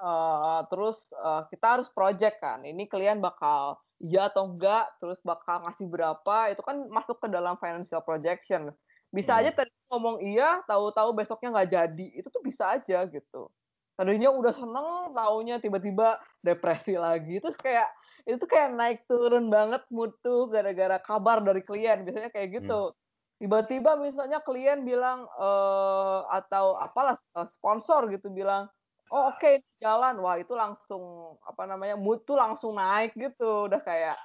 [0.00, 2.62] uh, terus uh, kita harus project kan.
[2.64, 7.56] Ini klien bakal iya atau enggak, terus bakal ngasih berapa, itu kan masuk ke dalam
[7.56, 8.68] financial projection.
[9.14, 9.40] Bisa Hmm.
[9.42, 12.06] aja tadi ngomong iya, tahu-tahu besoknya nggak jadi.
[12.18, 13.50] Itu tuh bisa aja gitu.
[13.96, 17.40] Tadinya udah seneng, taunya tiba-tiba depresi lagi.
[17.40, 17.88] Terus kayak
[18.28, 22.02] itu tuh kayak naik turun banget mood tuh gara-gara kabar dari klien.
[22.04, 22.62] Biasanya kayak Hmm.
[22.62, 22.92] gitu.
[23.40, 28.68] Tiba-tiba misalnya klien bilang eh atau apalah eh, sponsor gitu bilang,
[29.12, 33.68] "Oh oke ini jalan." Wah itu langsung apa namanya mood tuh langsung naik gitu.
[33.70, 34.16] Udah kayak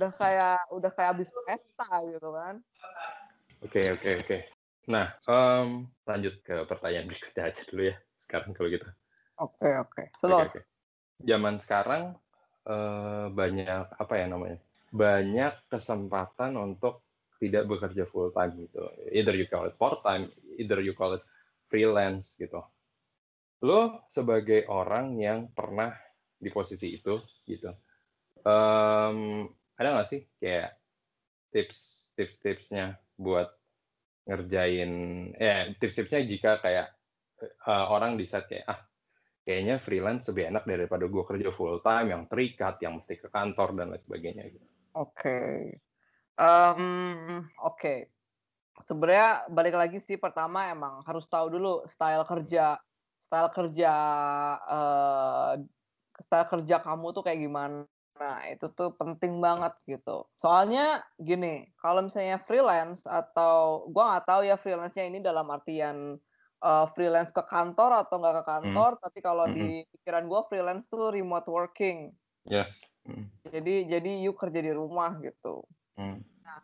[0.00, 2.60] udah kayak udah kayak habis pesta gitu kan.
[3.66, 4.38] Oke oke oke.
[4.94, 8.86] Nah, mmm, lanjut ke pertanyaan berikutnya aja dulu ya, sekarang kalau gitu.
[9.42, 10.02] Oke oke.
[10.22, 10.46] Slow.
[10.46, 10.60] oke.
[11.26, 12.14] Zaman sekarang,
[12.62, 14.62] eee, banyak apa ya namanya,
[14.94, 17.02] banyak kesempatan untuk
[17.42, 18.86] tidak bekerja full time gitu.
[19.10, 20.30] Either you call it part time,
[20.62, 21.24] either you call it
[21.66, 22.62] freelance gitu.
[23.66, 25.90] Lo sebagai orang yang pernah
[26.38, 27.18] di posisi itu
[27.50, 27.74] gitu,
[28.46, 30.78] mmm, ada nggak sih kayak
[31.50, 33.48] tips tips-tipsnya buat
[34.28, 34.92] ngerjain
[35.38, 36.86] ya tips-tipsnya jika kayak,
[37.42, 38.80] eee, orang decide kayak, "Ah,
[39.46, 43.68] kayaknya freelance lebih enak daripada gue kerja full time yang terikat, yang mesti ke kantor
[43.78, 44.68] dan lain sebagainya," gitu.
[44.94, 45.30] Oke.
[46.38, 47.94] Mmm, oke.
[48.88, 52.78] Sebenarnya balik lagi sih pertama emang harus tahu dulu style kerja
[53.22, 53.92] style kerja,
[54.68, 55.52] eee,
[56.26, 57.86] style kerja kamu tuh kayak gimana.
[58.52, 60.24] Itu tuh penting banget gitu.
[60.40, 66.16] Soalnya gini, kalau misalnya freelance atau gua nggak tahu ya freelance-nya ini dalam artian,
[66.64, 68.82] eee, freelance ke kantor atau nggak ke Hmm.
[68.84, 69.52] kantor, tapi kalau Mhm.
[69.52, 72.16] di pikiran gua freelance tuh remote working.
[72.44, 72.80] Yes.
[73.04, 73.30] Mhm.
[73.44, 75.66] Jadi jadi you kerja di rumah gitu.
[75.98, 76.26] Mmm.
[76.44, 76.60] Nah,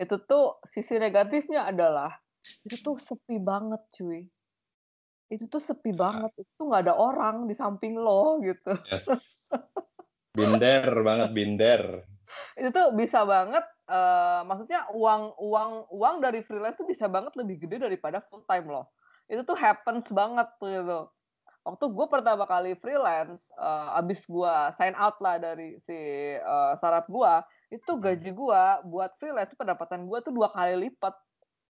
[0.00, 2.10] itu tuh sisi negatifnya adalah
[2.66, 4.30] itu tuh sepi banget cuy.
[5.32, 8.70] Itu tuh sepi banget, itu tuh nggak ada orang di samping lo gitu.
[8.90, 9.50] Yes.
[10.34, 11.82] Binder banget, binder.
[12.56, 17.66] Itu tuh bisa banget, eee, maksudnya uang uang uang dari freelance tuh bisa banget lebih
[17.66, 18.86] gede daripada full time loh.
[19.26, 20.98] Itu tuh happens banget tuh gitu.
[21.66, 25.98] Waktu gue pertama kali freelance, eee, abis gue sign out lah dari si,
[26.38, 27.34] eee, startup gue,
[27.74, 28.00] itu Mhm.
[28.00, 31.14] gaji gue buat freelance pendapatan gue tuh 2 kali lipat.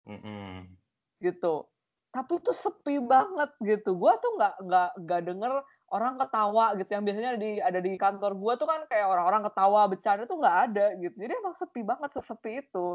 [0.06, 0.78] Mhm.
[1.22, 1.66] Gitu.
[2.14, 3.92] Tapi itu sepi banget gitu.
[3.98, 5.52] Gua tuh nggak nggak nggak denger
[5.94, 9.80] orang ketawa gitu, yang biasanya di ada di kantor gua tuh kan kayak orang-orang ketawa,
[9.90, 11.16] bercanda tuh nggak ada gitu.
[11.16, 12.86] Jadi emang sepi banget, sesepi itu.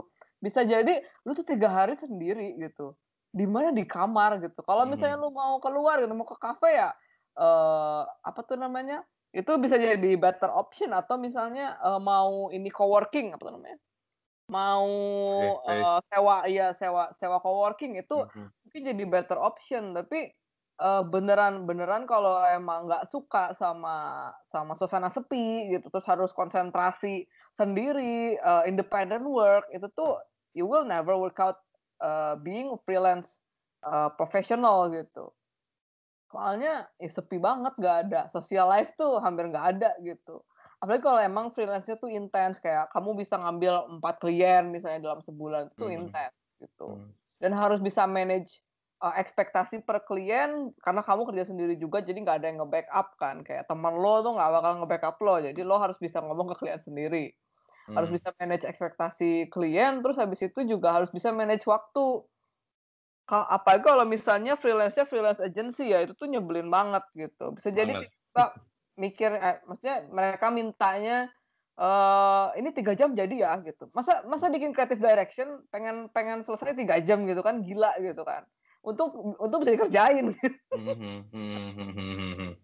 [0.43, 2.95] Bisa jadi lu tuh 3 hari sendiri gitu.
[3.33, 4.61] Di mana di kamar gitu.
[4.65, 5.23] Kalau misalnya Mhm.
[5.23, 6.89] lu mau keluar gitu, mau ke kafe ya,
[7.39, 9.03] eee, apa tuh namanya,
[9.33, 13.77] itu bisa jadi better option atau misalnya, eee, mau ini co-working, apa tuh namanya,
[14.51, 14.87] mau,
[15.65, 18.53] eee, sewa iya sewa sewa co-working itu Mhm.
[18.67, 19.93] mungkin jadi better option.
[19.97, 20.33] Tapi,
[20.81, 27.25] eee, beneran beneran kalau emang nggak suka sama sama suasana sepi gitu, terus harus konsentrasi
[27.57, 30.17] sendiri, eee, independent work, itu tuh
[30.57, 31.61] you will never work out,
[32.01, 33.41] eee, being freelance,
[33.85, 35.33] eee, professional gitu.
[36.31, 40.43] Soalnya ya sepi banget, nggak ada social life tuh hampir nggak ada gitu.
[40.83, 45.71] Apalagi kalau emang freelance-nya tuh intens, kayak kamu bisa ngambil 4 klien misalnya dalam sebulan,
[45.75, 45.93] itu Mhm.
[45.93, 46.99] intens gitu.
[46.99, 47.13] Mmm.
[47.41, 48.61] Dan harus bisa manage,
[49.03, 53.35] eee, ekspektasi per klien karena kamu kerja sendiri juga, jadi nggak ada yang nge-backup kan,
[53.47, 56.81] kayak temen lo tuh nggak bakal nge-backup lo, jadi lo harus bisa ngomong ke klien
[56.83, 57.35] sendiri.
[57.95, 58.15] Harus Mmm.
[58.15, 62.25] bisa manage ekspektasi klien, terus habis itu juga harus bisa manage waktu.
[63.27, 67.55] Apalagi kalau misalnya freelance-nya freelance agency ya, itu tuh nyebelin banget gitu.
[67.55, 68.43] Bisa jadi tiba-tiba
[68.99, 71.31] mikir eh, maksudnya mereka mintanya,
[71.79, 73.87] eee, "Ini 3 jam jadi ya?" Gitu.
[73.95, 78.43] Masa masa bikin creative direction pengen pengen selesai 3 jam gitu kan, gila gitu kan.
[78.83, 80.35] Untung untung bisa dikerjain.
[80.71, 80.91] Mhm
[81.31, 82.63] mhm mhm mhm mhm.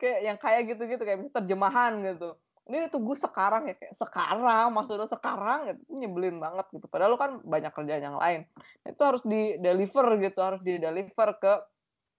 [0.00, 2.30] Kayak yang kayak gitu-gitu, kayak misal terjemahan gitu.
[2.62, 6.86] Ini tunggu sekarang ya, kayak sekarang, maksud lu sekarang gitu, nyebelin banget gitu.
[6.86, 8.46] Padahal lu kan banyak kerjaan yang lain.
[8.86, 11.52] Itu harus di-deliver gitu, harus di-deliver ke,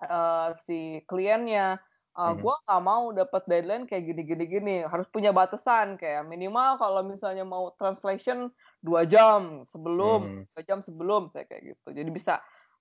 [0.03, 1.79] eee, si kliennya.
[2.17, 2.43] Eee, Mhm.
[2.43, 7.01] "Gua nggak mau dapat deadline kayak gini gini gini." Harus punya batasan, kayak minimal kalau
[7.07, 8.51] misalnya mau translation
[8.83, 10.45] 2 jam sebelum, Mmm.
[10.53, 11.87] 3 jam sebelum, misalnya kayak gitu.
[11.95, 12.33] Jadi bisa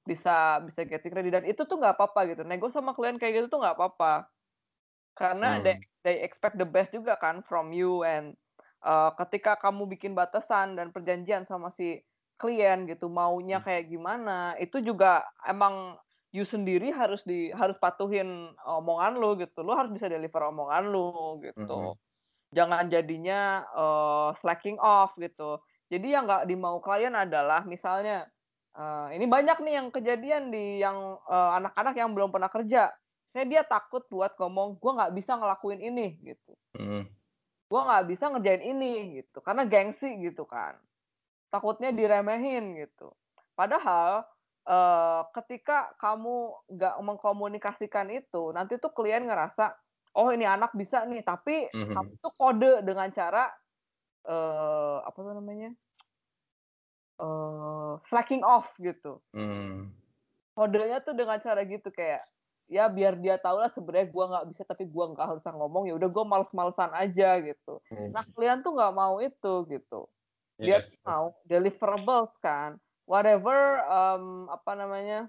[0.09, 2.43] bisa bisa getting ready dan itu tuh nggak apa-apa gitu.
[2.47, 4.31] Nego sama klien kayak gitu tuh nggak apa-apa.
[5.19, 5.85] Karena they Mmm.
[6.07, 8.35] they expect the best juga kan from you and,
[8.85, 12.03] eee, ketika kamu bikin batasan dan perjanjian sama si
[12.41, 13.65] klien gitu, maunya Mmm.
[13.65, 15.99] kayak gimana, itu juga emang
[16.35, 19.63] you sendiri harus di harus patuhin omongan lu gitu.
[19.67, 21.83] Lu harus bisa deliver omongan lu gitu.
[21.83, 21.99] Mhm.
[22.57, 25.61] Jangan jadinya, eee, slacking off gitu.
[25.93, 28.29] Jadi yang nggak dimau klien adalah misalnya,
[28.77, 30.99] eee, ini banyak nih yang kejadian di yang,
[31.29, 32.93] eee, anak-anak yang belum pernah kerja.
[33.33, 36.53] Kayak dia takut buat ngomong, gue nggak bisa ngelakuin ini gitu.
[36.77, 37.03] Hmm.
[37.71, 38.87] Gue nggak bisa ngerjain ini
[39.23, 40.77] gitu, karena gengsi gitu kan.
[41.53, 43.15] Takutnya diremehin gitu.
[43.59, 44.27] Padahal
[44.69, 46.35] eh, ketika kamu
[46.75, 49.65] nggak mengkomunikasikan itu, nanti tuh klien ngerasa,
[50.19, 51.93] oh ini anak bisa nih, tapi Mhm.
[51.93, 53.51] kamu tuh kode dengan cara
[54.29, 55.69] eh, apa tuh namanya?
[57.23, 59.23] Eh slacking off gitu.
[59.33, 59.95] Hmm.
[60.53, 62.21] Kodenya tuh dengan cara gitu kayak
[62.69, 65.95] ya biar dia tahu lah sebenarnya gua nggak bisa tapi gua nggak harus ngomong ya
[65.97, 67.81] udah gua males-malesan aja gitu.
[67.89, 68.11] Hmm.
[68.13, 70.09] Nah klien tuh nggak mau itu gitu.
[70.61, 70.95] Dia Yes.
[70.95, 72.77] tuh mau deliverables kan.
[73.09, 75.21] Whatever em, apa namanya?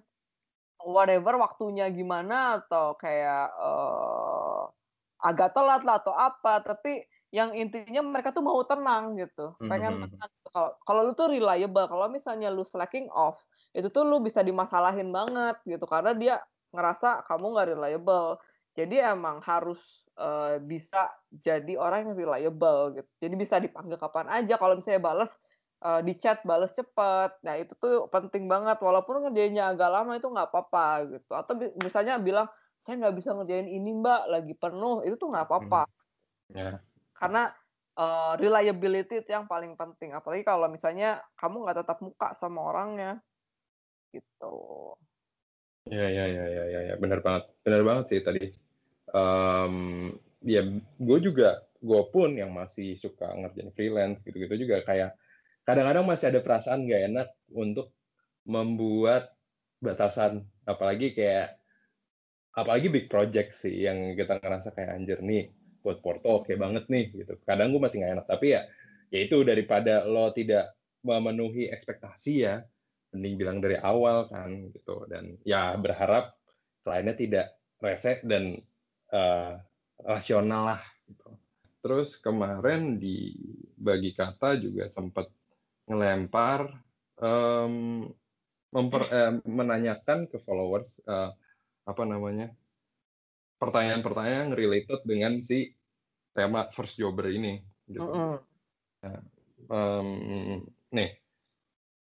[0.83, 4.61] Whatever waktunya gimana atau kayak eh,
[5.23, 9.55] agak telat lah atau apa tapi yang intinya mereka tuh mau tenang gitu.
[9.57, 10.11] Pengen Mhm.
[10.11, 10.31] tenang.
[10.53, 13.41] Kalau kalau lu tuh reliable, kalau misalnya lu slacking off,
[13.73, 16.35] itu tuh lu bisa dimasalahin banget gitu karena dia
[16.73, 18.37] ngerasa kamu nggak reliable.
[18.77, 19.81] Jadi emang harus
[20.17, 23.09] eh, bisa jadi orang yang reliable gitu.
[23.21, 24.53] Jadi bisa dipanggil kapan aja.
[24.61, 25.31] Kalau misalnya bales
[25.85, 27.29] eh, di chat bales cepet.
[27.45, 28.77] Nah itu tuh penting banget.
[28.81, 30.85] Walaupun ngerjainnya agak lama itu nggak apa-apa
[31.17, 31.31] gitu.
[31.33, 32.47] Atau misalnya bilang
[32.85, 35.01] saya nggak bisa ngerjain ini mbak, lagi penuh.
[35.05, 35.89] Itu tuh nggak apa-apa
[36.53, 36.83] Ya.
[37.17, 37.55] karena
[37.97, 40.13] eh, reliability itu yang paling penting.
[40.15, 43.21] Apalagi kalau misalnya kamu nggak tetap muka sama orangnya
[44.13, 44.53] gitu.
[45.89, 48.55] Ya, ya, ya, ya, ya, ya, benar banget, benar banget sih tadi.
[49.11, 49.75] Em,
[50.47, 55.11] ya, gue juga, gue pun yang masih suka ngerjain freelance gitu-gitu juga kayak
[55.67, 57.91] kadang-kadang masih ada perasaan gak enak untuk
[58.47, 59.35] membuat
[59.83, 61.59] batasan, apalagi kayak
[62.55, 65.51] apalagi big project sih yang kita ngerasa kayak anjir nih
[65.83, 67.35] buat Porto oke banget nih gitu.
[67.43, 68.65] Kadang gue masih nggak enak tapi ya,
[69.11, 70.73] ya itu daripada lo tidak
[71.03, 72.63] memenuhi ekspektasi ya,
[73.11, 76.39] mending bilang dari awal kan gitu dan ya berharap
[76.87, 77.45] kliennya tidak
[77.83, 78.63] rese dan
[79.11, 79.53] eh,
[80.01, 81.35] rasional lah gitu.
[81.83, 83.35] Terus kemarin di
[83.75, 85.27] bagi kata juga sempat
[85.83, 86.71] ngelempar
[87.19, 88.07] em,
[88.71, 91.31] memper- eh, menanyakan ke followers eh,
[91.83, 92.55] apa namanya
[93.57, 95.71] pertanyaan-pertanyaan yang related dengan si
[96.33, 98.03] tema first jobber ini gitu.
[98.03, 98.41] Mm-mm.
[99.69, 100.07] Em,
[100.91, 101.09] nih,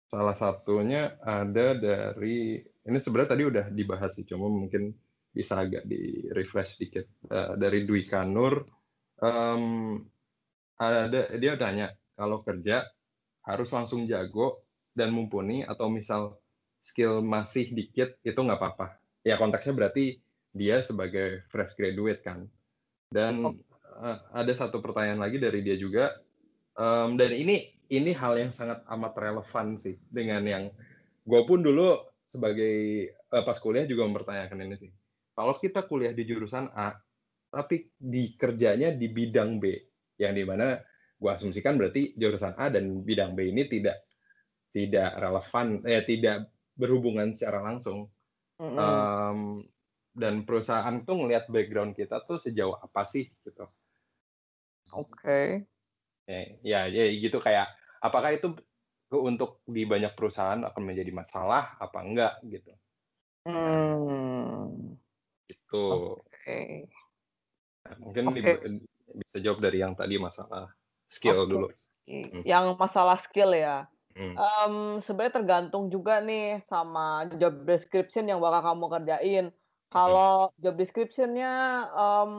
[0.09, 4.97] salah satunya ada dari ini sebenarnya tadi udah dibahas sih, cuma mungkin
[5.29, 8.65] bisa agak di refresh sedikit Eh, dari Dwi Kanur.
[9.19, 9.99] em,
[10.79, 12.87] ada dia tanya kalau kerja
[13.43, 14.63] harus langsung jago
[14.95, 16.39] dan mumpuni atau misal
[16.79, 18.87] skill masih dikit itu nggak apa-apa.
[19.27, 20.23] Ya konteksnya berarti
[20.59, 22.45] dia sebagai fresh graduate kan.
[23.09, 23.47] Dan
[24.03, 26.19] eh, ada satu pertanyaan lagi dari dia juga
[26.79, 30.65] Em, dan ini ini hal yang sangat amat relevan sih dengan yang
[31.27, 34.91] gue pun dulu sebagai eh, pas kuliah juga mempertanyakan ini sih.
[35.35, 36.95] Kalau kita kuliah di jurusan A,
[37.51, 39.75] tapi di kerjanya di bidang B,
[40.23, 40.79] yang di mana
[41.19, 44.07] gue asumsikan berarti jurusan A dan bidang B ini tidak
[44.71, 46.47] tidak relevan, eh tidak
[46.79, 48.07] berhubungan secara langsung.
[48.63, 48.79] Mm-mm.
[48.79, 49.39] Em,
[50.19, 53.65] dan perusahaan tuh ngelihat background kita tuh sejauh apa sih gitu.
[54.91, 55.65] Oke.
[56.29, 58.53] Ya, ya, ya gitu kayak apakah itu
[59.09, 62.75] untuk di banyak perusahaan akan menjadi masalah apa enggak gitu.
[63.49, 64.99] Hmm.
[65.49, 66.91] Itu Oke.
[67.97, 68.41] mungkin Oke.
[68.69, 70.69] di- bisa jawab dari yang tadi masalah
[71.09, 71.49] skill Oke.
[71.49, 71.67] dulu.
[72.45, 73.89] Yang masalah skill ya.
[74.13, 74.35] Hmm.
[74.35, 74.75] Em,
[75.07, 79.47] sebenarnya tergantung juga nih sama job description yang bakal kamu kerjain.
[79.89, 81.53] Kalau job description-nya
[81.97, 82.33] em,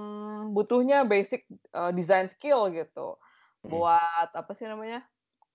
[0.54, 3.18] butuhnya basic eh, design skill gitu.
[3.66, 3.70] Hmm.
[3.74, 5.02] Buat apa sih namanya?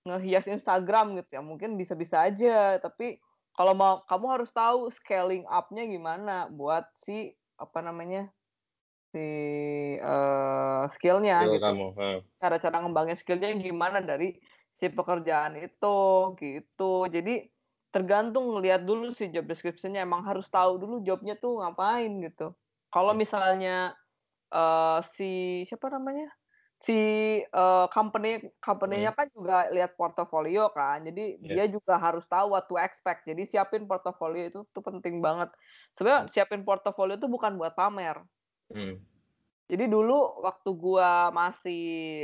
[0.05, 1.42] Ngehias Instagram gitu ya.
[1.42, 3.22] Mungkin bisa-bisa aja, tapi
[3.55, 8.34] kalau mau kamu harus tahu scaling up-nya gimana buat si apa namanya?
[9.14, 9.26] si
[10.03, 11.86] eh, skill-nya Skill gitu kamu.
[12.42, 14.34] cara-cara ngembangin skillnya gimana dari
[14.82, 15.99] si pekerjaan itu
[16.42, 17.47] gitu jadi
[17.95, 20.01] tergantung lihat dulu si job description-nya.
[20.09, 22.47] Emang harus tahu dulu jobnya tuh ngapain gitu.
[22.95, 23.95] Kalau misalnya
[24.53, 25.30] eh, si
[25.68, 26.28] siapa namanya?
[26.84, 26.95] Si
[27.45, 28.28] eh, company
[28.66, 30.99] company-nya kan juga lihat portofolio kan.
[31.09, 31.22] Jadi
[31.53, 31.72] dia Yes.
[31.74, 33.20] juga harus tahu what to expect.
[33.30, 35.51] Jadi siapin portofolio itu tuh penting banget.
[35.97, 38.18] Sebenarnya siapin portofolio itu bukan buat pamer.
[38.72, 39.07] Hmm.
[39.70, 41.80] jadi dulu waktu gua masih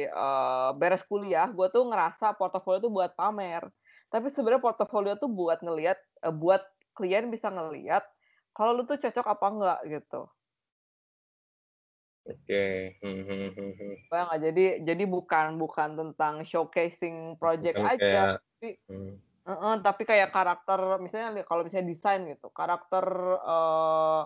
[0.09, 3.65] eh, beres kuliah, gua tuh ngerasa portofolio tuh buat pamer.
[4.11, 6.63] Tapi sebenarnya portofolio tuh buat ngelihat, eh, buat
[6.99, 8.03] klien bisa ngelihat
[8.51, 10.23] kalau lu tuh cocok apa enggak gitu.
[12.29, 12.99] Oke.
[13.01, 13.95] Hmm, hmm, hmm, hmm.
[14.11, 14.39] Nggak?
[14.45, 19.15] Jadi jadi bukan bukan tentang showcasing project Bukan aja, kayak tapi hmm.
[19.41, 23.07] Heeh, tapi kayak karakter misalnya kalau misalnya desain gitu, karakter
[23.41, 24.23] eh,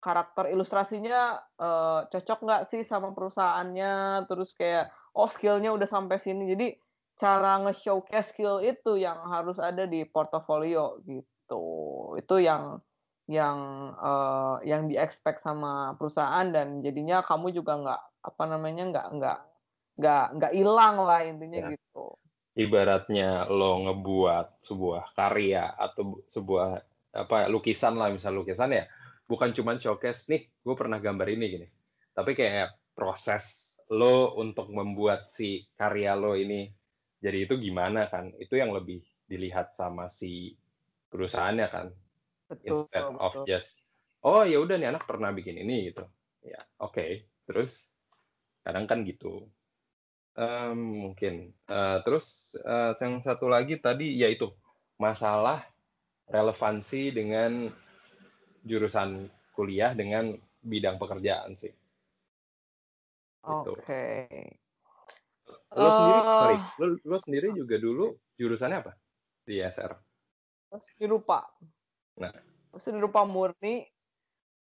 [0.00, 6.56] karakter ilustrasinya uh, cocok nggak sih sama perusahaannya terus kayak oh skillnya udah sampai sini
[6.56, 6.72] jadi
[7.20, 11.64] cara nge-showcase skill itu yang harus ada di portofolio gitu.
[12.16, 12.80] Itu yang
[13.28, 13.58] yang
[13.94, 19.38] uh, yang di expect sama perusahaan dan jadinya kamu juga nggak apa namanya nggak nggak
[20.00, 21.68] nggak nggak hilang lah intinya ya.
[21.76, 22.16] gitu.
[22.58, 26.82] Ibaratnya lo ngebuat sebuah karya atau sebuah
[27.14, 28.88] apa lukisan lah misal lukisan ya.
[29.30, 31.68] Bukan cuma showcase nih gue pernah gambar ini gini.
[32.10, 36.79] Tapi kayak proses lo untuk membuat si karya lo ini
[37.20, 40.56] jadi itu gimana kan itu yang lebih dilihat sama si
[41.12, 41.86] perusahaannya kan
[42.48, 43.20] betul, instead betul.
[43.22, 43.80] of just
[44.24, 46.04] oh ya udah nih anak pernah bikin ini gitu
[46.44, 47.10] ya oke okay.
[47.46, 47.92] terus
[48.64, 49.46] kadang kan gitu
[50.36, 54.50] um, mungkin uh, terus uh, yang satu lagi tadi yaitu
[55.00, 55.64] masalah
[56.30, 57.72] relevansi dengan
[58.62, 61.72] jurusan kuliah dengan bidang pekerjaan sih.
[63.40, 63.72] Gitu.
[63.72, 63.80] Oke.
[63.82, 64.44] Okay.
[65.76, 68.06] Lo uh, sendiri, sorry, lo, lo sendiri juga dulu
[68.38, 68.92] jurusannya apa
[69.46, 69.92] di SR?
[70.70, 71.42] Seni rupa.
[72.18, 72.32] Nah.
[72.78, 73.82] Seni rupa murni.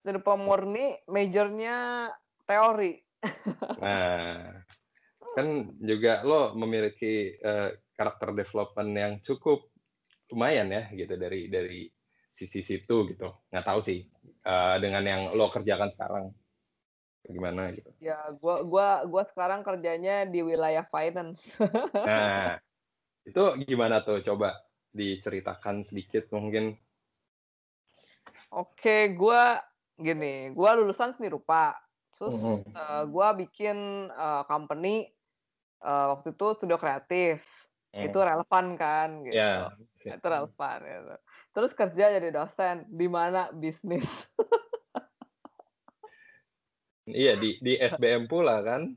[0.03, 2.11] Seni rupa murni, majornya
[2.43, 2.99] teori.
[3.83, 4.51] nah,
[5.33, 5.47] kan
[5.78, 9.70] juga lo memiliki uh, karakter development yang cukup
[10.33, 11.87] lumayan ya gitu dari dari
[12.33, 14.01] sisi situ gitu nggak tahu sih
[14.49, 16.33] uh, dengan yang lo kerjakan sekarang
[17.27, 17.87] gimana gitu?
[18.03, 21.43] ya gua gua gua sekarang kerjanya di wilayah finance.
[22.09, 22.59] Nah
[23.23, 24.18] itu gimana tuh?
[24.27, 24.59] Coba
[24.91, 26.75] diceritakan sedikit mungkin.
[28.51, 29.62] Oke gua
[29.95, 31.79] gini gua lulusan seni rupa.
[32.18, 32.59] Terus mm -hmm.
[32.75, 35.07] uh, gua bikin uh, company
[35.83, 37.39] uh, waktu itu studio kreatif.
[37.93, 38.09] Mm.
[38.09, 39.37] itu relevan kan gitu.
[39.37, 39.68] Yeah.
[40.01, 41.14] itu relevan gitu.
[41.53, 44.09] Terus kerja jadi dosen di mana bisnis
[47.11, 48.94] iya di di SBM pula kan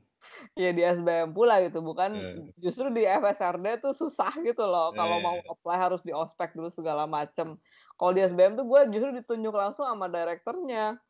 [0.52, 2.60] Iya di SBM pula gitu, bukan hmm.
[2.60, 4.92] justru di FSRD tuh susah gitu loh.
[4.92, 4.98] Hmm.
[5.00, 7.56] Kalau mau apply harus di ospek dulu segala macem.
[7.96, 11.00] Kalau di SBM tuh gue justru ditunjuk langsung sama direkturnya.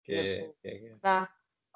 [0.00, 0.12] Okay.
[0.12, 0.22] Gitu.
[0.62, 0.90] Okay, okay.
[1.02, 1.26] Nah,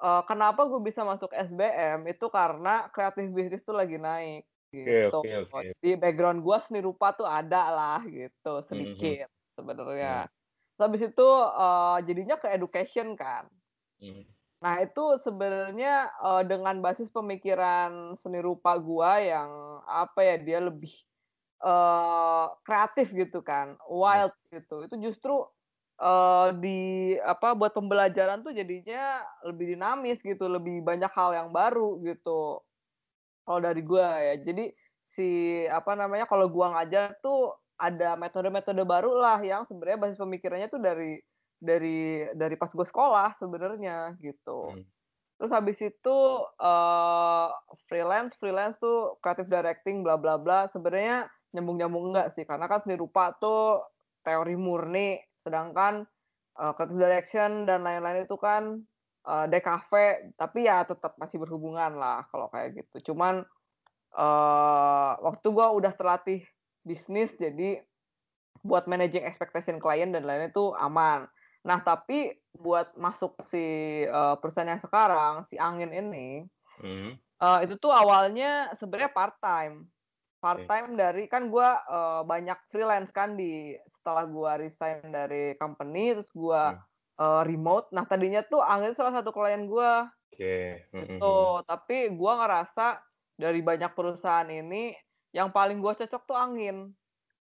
[0.01, 5.19] uh, kenapa gue bisa masuk SBM itu karena kreatif bisnis tuh lagi naik gitu.
[5.19, 5.75] Okay, okay, okay.
[5.83, 9.27] Di background gue seni rupa tuh ada lah gitu sedikit.
[9.27, 10.27] Mm -hmm sebenarnya.
[10.27, 10.33] Hmm.
[10.75, 13.47] habis itu uh, jadinya ke education kan.
[14.03, 14.27] Hmm.
[14.65, 19.49] Nah itu sebenarnya uh, dengan basis pemikiran seni rupa gua yang
[19.85, 20.89] apa ya dia lebih
[21.61, 24.57] uh, kreatif gitu kan, wild hmm.
[24.57, 24.75] gitu.
[24.89, 25.35] Itu justru
[26.01, 32.01] uh, di apa buat pembelajaran tuh jadinya lebih dinamis gitu, lebih banyak hal yang baru
[32.01, 32.57] gitu.
[33.45, 34.73] Kalau dari gua ya, jadi
[35.13, 40.73] si apa namanya kalau gua ngajar tuh ada metode-metode baru lah yang sebenarnya basis pemikirannya
[40.73, 41.21] tuh dari
[41.59, 44.75] dari dari pas gue sekolah sebenarnya gitu.
[44.75, 44.83] Hmm.
[45.35, 46.17] Terus habis itu
[46.63, 47.49] uh,
[47.91, 52.83] freelance freelance tuh creative directing bla bla bla sebenarnya nyambung nyambung enggak sih karena kan
[52.83, 53.83] seni rupa tuh
[54.23, 56.07] teori murni sedangkan
[56.59, 58.79] uh, creative direction dan lain-lain itu kan
[59.27, 59.91] uh, eh, DKV
[60.39, 63.11] tapi ya tetap masih berhubungan lah kalau kayak gitu.
[63.11, 63.43] Cuman
[64.15, 66.41] uh, waktu gue udah terlatih
[66.85, 67.83] bisnis jadi
[68.65, 71.29] buat managing expectation klien dan lainnya itu aman.
[71.65, 73.65] Nah, tapi buat masuk si
[74.05, 76.45] uh, perusahaan yang sekarang, si Angin ini,
[76.79, 77.17] hmm.
[77.41, 79.89] uh, itu tuh awalnya sebenarnya part time.
[80.37, 80.99] Part time okay.
[81.01, 86.63] dari kan gue uh, banyak freelance kan di setelah gue resign dari company, terus gue
[86.77, 86.81] hmm.
[87.17, 87.89] uh, remote.
[87.89, 89.91] Nah, tadinya tuh Angin salah satu klien gue.
[90.05, 90.37] Oke.
[90.37, 90.69] Okay.
[90.93, 91.33] Hmm, hmm, gitu.
[91.33, 91.65] Hmm.
[91.65, 92.85] Tapi gue ngerasa
[93.35, 94.95] dari banyak perusahaan ini
[95.35, 96.95] yang paling gue cocok tuh angin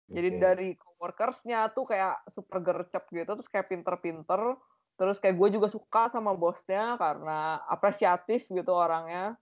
[0.08, 0.40] jadi okay.
[0.40, 0.70] dari
[1.02, 4.54] coworkersnya tuh kayak super gercep gitu terus kayak pinter-pinter.
[4.94, 9.34] Terus kayak gue juga suka sama bosnya karena apresiatif gitu orangnya.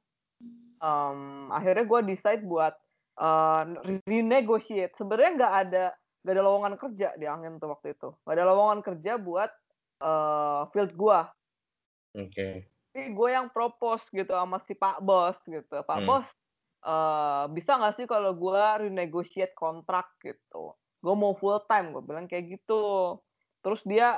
[0.81, 2.73] Um, akhirnya gue decide buat
[3.21, 3.77] uh,
[4.09, 4.97] renegotiate.
[4.97, 5.85] Sebenarnya nggak ada
[6.25, 8.09] nggak ada lowongan kerja di angin tuh waktu itu.
[8.25, 9.53] Nggak ada lowongan kerja buat
[10.01, 11.21] uh, field gue
[12.17, 12.33] oke.
[12.33, 12.65] Okay.
[12.91, 15.77] tapi gue yang propose gitu sama si pak bos gitu.
[15.85, 16.09] Pak hmm.
[16.09, 16.27] bos
[16.89, 22.27] uh, bisa nggak sih kalau gue renegotiate kontrak gitu gue mau full time gue bilang
[22.29, 23.17] kayak gitu.
[23.65, 24.17] Terus dia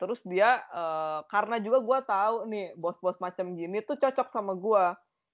[0.00, 4.84] terus dia uh, karena juga gue tahu nih bos-bos macam gini tuh cocok sama gue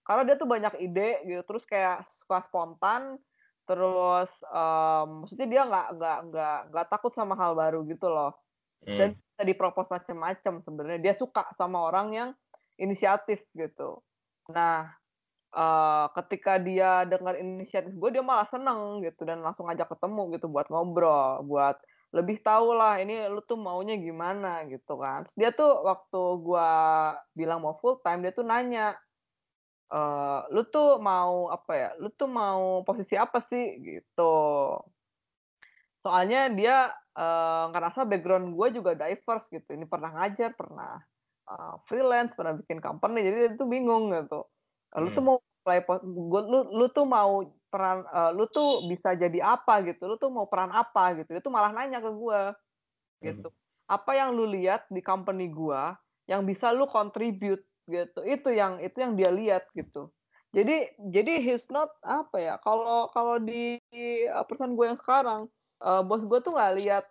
[0.03, 3.15] karena dia tuh banyak ide gitu terus kayak suka spontan
[3.63, 8.35] terus um, maksudnya dia nggak nggak nggak nggak takut sama hal baru gitu loh.
[8.87, 8.99] Hmm.
[9.01, 11.01] dan bisa dipropos macam-macam sebenarnya.
[11.03, 12.31] Dia suka sama orang yang
[12.77, 14.05] inisiatif gitu.
[14.53, 14.93] Nah
[15.57, 20.47] uh, ketika dia dengar inisiatif gue dia malah seneng gitu dan langsung ngajak ketemu gitu
[20.53, 21.77] buat ngobrol buat
[22.15, 25.27] lebih tahu lah ini lu tuh maunya gimana gitu kan.
[25.37, 26.69] Dia tuh waktu gua
[27.37, 28.97] bilang mau full time dia tuh nanya,
[29.93, 34.33] eee, "Lu tuh mau apa ya, lu tuh mau posisi apa sih?" Gitu.
[36.05, 36.77] Soalnya dia,
[37.17, 41.01] eee, ngerasa background gue juga diverse gitu, ini pernah ngajar, pernah,
[41.51, 44.47] eee, freelance, pernah bikin company, jadi dia tuh bingung gitu.
[45.03, 45.27] Lu tuh Hmm.
[45.27, 45.37] mau
[45.67, 47.43] play gua lu lu tuh mau
[47.75, 51.43] peran eee, lu tuh bisa jadi apa gitu, lu tuh mau peran apa gitu, dia
[51.43, 52.11] tuh malah nanya ke
[53.23, 53.47] Mhm.
[53.47, 53.49] gitu.
[53.91, 55.97] Apa yang lu lihat di company gua,
[56.31, 60.11] yang bisa lu contribute gitu, itu yang itu yang dia lihat gitu.
[60.57, 65.43] Jadi jadi he's not apa ya, kalau kalau di, eee, perusahaan gue yang sekarang,
[65.85, 67.05] eee, bos gue tuh nggak lihat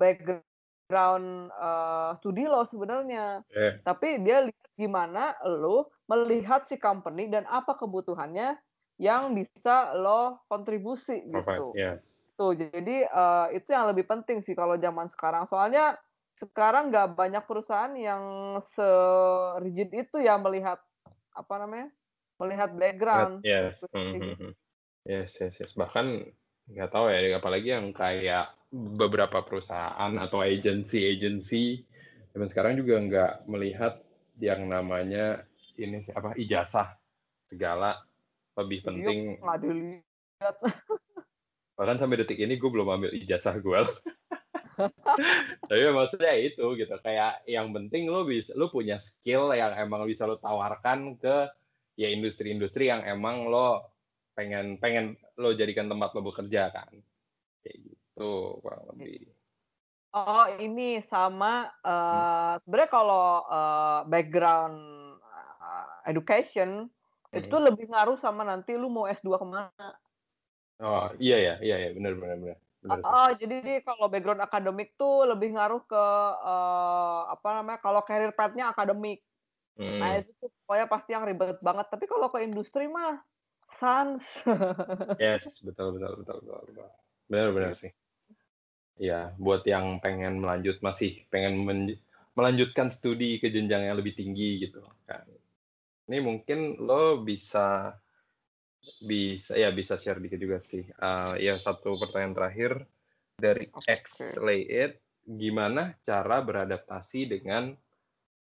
[0.00, 3.44] background, eee, studi lo sebenarnya.
[3.50, 3.84] Oke.
[3.86, 8.58] Tapi dia lihat gimana lu melihat si company dan apa kebutuhannya
[9.00, 11.68] yang bisa lo kontribusi gitu.
[11.74, 12.26] yes.
[12.40, 15.44] Tuh, jadi, eee, itu yang lebih penting sih kalau zaman sekarang.
[15.50, 15.96] Soalnya
[16.40, 18.24] sekarang nggak banyak perusahaan yang
[18.64, 20.80] se-rigid itu ya melihat,
[21.36, 21.88] apa namanya,
[22.40, 22.70] melihat
[23.12, 23.34] Lihat, background.
[23.42, 23.76] yes.
[23.92, 24.36] Kayak Mhm gitu.
[24.40, 24.50] mhm.
[25.08, 25.72] Yes yes yes.
[25.76, 26.06] Bahkan
[26.70, 31.64] nggak tahu ya, apalagi yang kayak beberapa perusahaan atau agensi-agensi
[32.32, 33.94] zaman sekarang juga nggak melihat
[34.38, 35.49] yang namanya
[35.80, 36.88] ini apa, ijazah
[37.48, 38.00] segala,
[38.58, 40.56] lebih Iya, penting nggak dilihat.
[41.78, 43.80] bahkan sampai detik ini gue belum ambil ijazah gue.
[45.68, 50.26] Tapi maksudnya itu gitu, kayak yang penting lu bisa lu punya skill yang emang bisa
[50.28, 51.48] lu tawarkan ke
[51.96, 53.92] ya industri-industri yang emang lo
[54.36, 56.92] pengen pengen lo jadikan tempat lo bekerja kan.
[57.64, 58.30] Kayak gitu
[58.64, 59.30] kurang lebih.
[60.10, 64.78] Oh, ini sama, eee, sebenarnya kalau, eee, background,
[66.10, 66.90] education
[67.34, 67.60] itu Mhm.
[67.66, 70.00] lebih ngaruh sama nanti lu mau S2 ke mana.
[70.80, 72.56] Oh, iya ya iya ya, bener bener.
[72.82, 73.20] Bener sih.
[73.20, 73.56] Heeh, jadi
[73.86, 76.02] kalau background akademik tuh lebih ngaruh ke,
[76.48, 79.22] eee, apa namanya, kalau career path-nya akademik.
[80.00, 80.24] Nah, Mhm.
[80.24, 83.22] itu tuh pokoknya pasti yang ribet banget, tapi kalau ke industri mah
[83.80, 84.24] sans.
[85.18, 86.88] Yes, betul betul betul betul
[87.30, 87.74] bener Gitu.
[87.74, 87.92] sih.
[88.98, 91.80] Iya, buat yang pengen melanjut masih pengen men
[92.38, 95.26] melanjutkan studi ke jenjang yang lebih tinggi gitu kan.
[96.10, 97.94] Ini mungkin lo bisa
[98.98, 100.82] bisa ya bisa share dikit juga sih.
[100.90, 102.72] Eee, ya satu pertanyaan terakhir
[103.38, 104.40] dari X Oke.
[104.42, 107.72] Layit, gimana cara beradaptasi dengan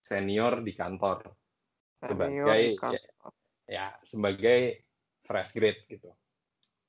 [0.03, 1.35] senior di kantor?
[2.03, 3.33] Senior Sebagai di ya kantor.
[3.69, 4.87] ya sebagai
[5.27, 6.11] fresh grade gitu.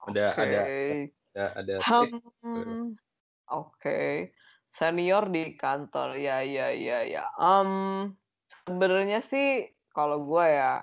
[0.07, 1.13] Ada ada Oke.
[1.35, 2.21] ada ada tips.
[2.43, 2.95] Hmm,
[3.51, 4.31] oke.
[4.77, 7.23] Senior di kantor, ya ya ya ya.
[7.39, 8.15] Mmm,
[8.65, 9.45] sebenarnya sih
[9.97, 10.73] kalau gua ya,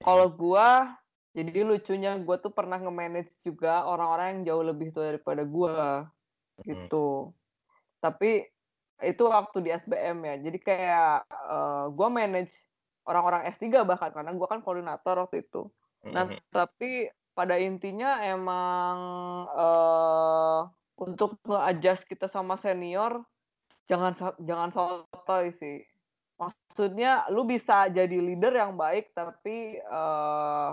[0.00, 0.96] kalau gua
[1.36, 5.44] jadi lucunya gua tuh pernah nge-manage juga orang-orang yang jauh lebih tua daripada
[6.58, 6.88] Mhm.
[6.88, 7.34] gitu.
[8.04, 8.46] Tapi
[9.04, 10.36] itu waktu di SBM ya.
[10.50, 12.54] Jadi kayak, eee, gua manage
[13.08, 15.70] orang-orang S3 bahkan, karena gua kan koordinator waktu itu.
[16.14, 16.44] Nah, Mhm.
[16.54, 18.96] tapi pada intinya emang,
[19.52, 20.60] eee,
[21.00, 23.24] untuk nge-adjust kita sama senior,
[23.90, 25.84] jangan jangan sotoy sih.
[26.40, 30.68] Maksudnya lu bisa jadi leader yang baik, tapi, eee,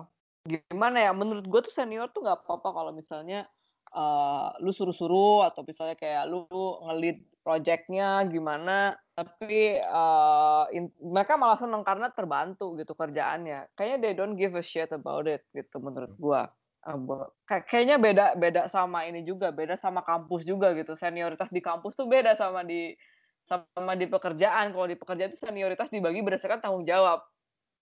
[0.50, 3.46] gimana ya, menurut gua tuh senior tuh nggak apa-apa kalau misalnya,
[3.94, 6.50] eee, lu suruh-suruh atau misalnya kayak lu
[6.90, 13.70] nge-lead project-nya gimana, tapi, eee, in mereka malah seneng karena terbantu gitu kerjaannya.
[13.78, 16.18] Kayaknya they don't give a shit about it gitu menurut
[17.46, 20.98] kayak kayaknya beda beda sama ini juga, beda sama kampus juga gitu.
[20.98, 22.94] Senioritas di kampus tuh beda sama di
[23.52, 24.72] sama di pekerjaan.
[24.76, 27.20] Kalau di pekerjaan tuh senioritas dibagi berdasarkan tanggung jawab,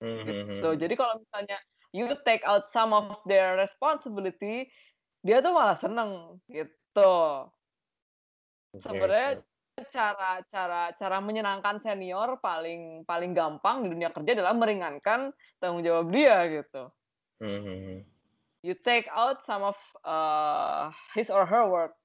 [0.01, 0.70] Mhm gitu.
[0.80, 0.82] mhm.
[0.82, 1.57] Jadi kalau misalnya
[1.95, 4.70] you take out some of their responsibility,
[5.26, 7.11] dia tuh malah seneng, gitu.
[8.74, 9.43] Oke Sebenarnya
[9.91, 16.11] cara cara cara menyenangkan senior paling paling gampang di dunia kerja adalah meringankan tanggung jawab
[16.11, 16.91] dia, gitu.
[17.39, 18.20] Mhm mhm.
[18.63, 21.95] You take out some of, eee, his or her work.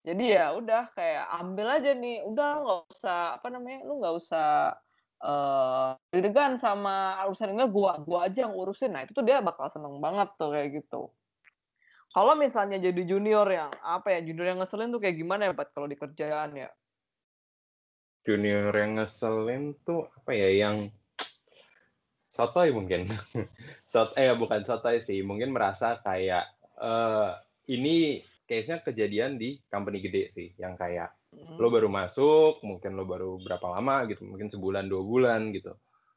[0.00, 4.72] Jadi ya udah kayak ambil aja nih, udah nggak usah, apa namanya, lu nggak usah,
[5.20, 8.96] eee, deg-degan sama urusan ini, gua gua aja yang urusin.
[8.96, 11.12] Nah, itu tuh dia bakal seneng banget tuh kayak gitu.
[12.10, 15.86] Kalau misalnya jadi junior yang, apa ya, junior yang ngeselin tuh kayak gimana ya, kalau
[15.86, 16.68] di kerjaan ya?
[18.24, 20.76] Junior yang ngeselin tuh apa ya, yang
[22.32, 23.10] sotoy mungkin.
[23.92, 27.28] Sot eh, bukan sotoy sih, mungkin merasa kayak, eee,
[27.76, 31.14] ini case-nya kejadian di company gede sih, yang kayak
[31.60, 31.74] lo Mhm.
[31.74, 35.76] baru masuk, mungkin lo baru berapa lama gitu, mungkin sebulan, 2 bulan gitu,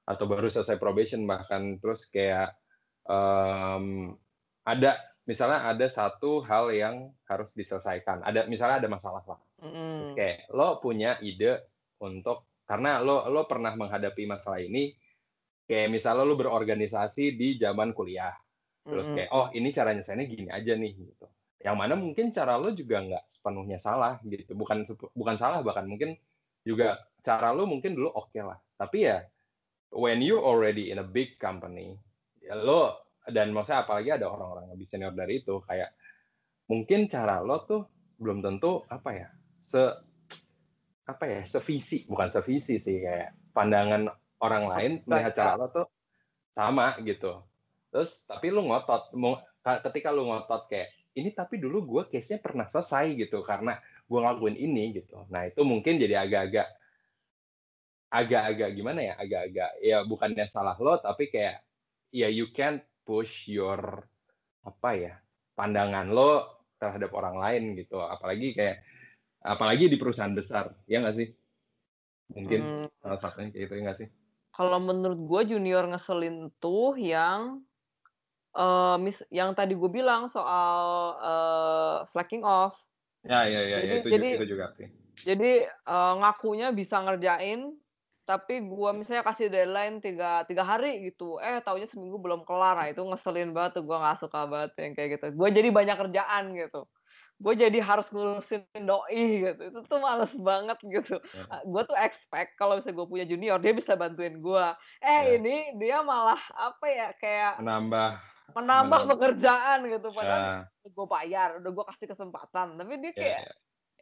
[0.10, 2.58] atau baru selesai probation bahkan, terus kayak,
[3.08, 4.18] mmm,
[4.68, 4.92] ada
[5.30, 6.96] misalnya ada satu hal yang
[7.30, 9.42] harus diselesaikan, ada misalnya ada masalah lah.
[9.98, 10.18] Terus Mhm.
[10.18, 10.18] Mhm.
[10.18, 11.70] kayak lo punya ide
[12.02, 14.96] untuk karena lo lo pernah menghadapi masalah ini
[15.70, 18.34] kayak misalnya lo berorganisasi di zaman kuliah
[18.92, 19.16] terus Mhm.
[19.16, 21.28] kayak oh ini cara nyelesainnya gini aja nih gitu
[21.64, 24.51] yang mana mungkin cara lo juga nggak sepenuhnya salah gitu.
[24.51, 24.84] Bukan
[25.16, 26.20] bukan salah bahkan mungkin
[26.68, 28.59] juga cara lo mungkin dulu oke lah.
[28.76, 29.24] Tapi ya
[29.95, 31.95] when you already in a big company
[32.43, 35.95] ya lo dan maksudnya apalagi ada orang-orang lebih senior dari itu kayak
[36.68, 37.88] mungkin cara lo tuh
[38.20, 39.28] belum tentu apa ya
[39.64, 39.80] se
[41.07, 44.11] apa ya sevisi bukan sevisi sih kayak pandangan
[44.43, 45.88] orang lain melihat cara lo tuh
[46.51, 47.39] sama gitu.
[47.88, 49.16] Terus tapi lu ngotot
[49.64, 53.78] ketika lu ngotot kayak ini tapi dulu gue case-nya pernah selesai gitu karena
[54.09, 55.26] gue ngelakuin ini gitu.
[55.30, 56.68] Nah itu mungkin jadi agak-agak
[58.14, 61.66] agak-agak gimana ya agak-agak ya bukannya salah lo tapi kayak
[62.14, 64.05] ya you can push your
[64.64, 65.14] apa ya
[65.57, 66.32] pandangan lo
[66.82, 67.97] terhadap orang lain gitu.
[68.01, 68.78] Apalagi kayak
[69.43, 71.30] apalagi di perusahaan besar ya nggak sih?
[72.36, 74.09] Mungkin Hmm, salah satunya kayak gitu ya nggak sih?
[74.55, 77.41] Kalau menurut gue junior ngeselin tuh yang
[78.54, 80.82] eh mis yang tadi gue bilang soal
[81.20, 82.78] eh, slacking off.
[83.24, 84.88] ya ya ya, ya Jadi- itu, jadi- juga, itu juga sih
[85.24, 87.72] Jadi eh, ngakunya bisa ngerjain,
[88.24, 92.88] tapi gua misalnya kasih deadline tiga tiga hari gitu, eh taunya seminggu belum kelar, nah
[92.88, 95.26] itu ngeselin banget tuh, gua nggak suka banget yang kayak gitu.
[95.34, 96.88] Gue jadi banyak kerjaan gitu.
[97.36, 99.62] Gue jadi harus ngurusin doi gitu.
[99.68, 101.20] Itu tuh males banget gitu.
[101.20, 101.60] Ya.
[101.68, 104.39] Gue tuh expect kalau misalnya gue punya junior, dia bisa bantuin.
[104.39, 104.80] Ya.
[105.04, 108.16] Eh ini dia malah apa ya kayak menambah
[108.52, 109.12] menambah menambah.
[109.16, 110.08] pekerjaan gitu.
[110.12, 113.54] Padahal ya, gue bayar, udah gue kasih kesempatan, tapi dia ya, kayak ya.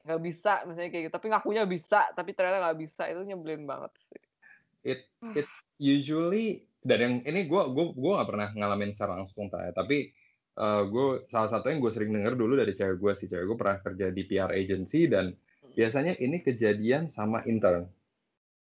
[0.01, 1.13] nggak bisa misalnya kayak gitu.
[1.13, 3.03] Tapi ngakunya bisa tapi ternyata nggak bisa.
[3.05, 4.21] Itu nyebelin banget sih.
[5.77, 10.09] Usually dan yang ini gue gue gue nggak pernah ngalamin secara langsung ya tapi
[10.61, 13.29] gue salah satu yang gue sering denger dulu dari cewek gue sih.
[13.29, 15.37] Cewek gue pernah kerja di PR agency dan
[15.77, 17.85] biasanya ini kejadian sama intern.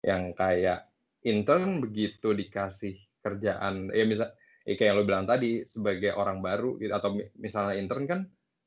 [0.01, 0.89] Yang kayak
[1.23, 4.31] intern begitu dikasih kerjaan ya misal
[4.69, 8.19] ya kayak yang lo bilang tadi sebagai orang baru gitu, atau mi- misalnya intern kan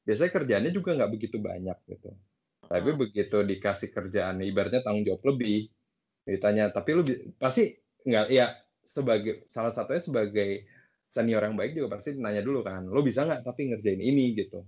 [0.03, 2.11] biasanya kerjaannya juga nggak begitu banyak gitu.
[2.67, 2.99] Tapi Hmm.
[2.99, 5.71] begitu dikasih kerjaan ibaratnya tanggung jawab lebih
[6.27, 7.75] ditanya tapi lu bi- pasti
[8.07, 8.47] nggak ya
[8.83, 10.51] sebagai salah satunya sebagai
[11.15, 14.35] senior yang baik juga pasti nanya dulu kan lo bisa nggak tapi ngerjain ini?
[14.39, 14.59] gitu.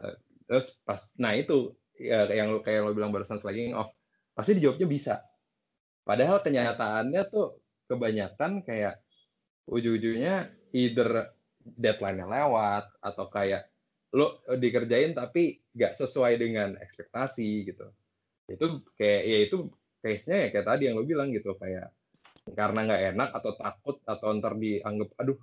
[0.00, 0.16] Eh,
[0.48, 3.92] terus pas nah itu ya, yang lo kayak lo bilang barusan slagging off
[4.36, 5.14] pasti dijawabnya bisa.
[6.08, 9.02] Padahal kenyataannya tuh kebanyakan kayak
[9.70, 13.70] ujung-ujungnya either deadline-nya lewat atau kayak
[14.12, 17.86] lo dikerjain tapi nggak sesuai dengan ekspektasi gitu.
[18.50, 19.56] Itu kayak ya itu
[20.02, 21.88] case-nya ya kayak tadi yang lo bilang gitu kayak
[22.52, 25.38] karena nggak enak atau takut atau ntar dianggap aduh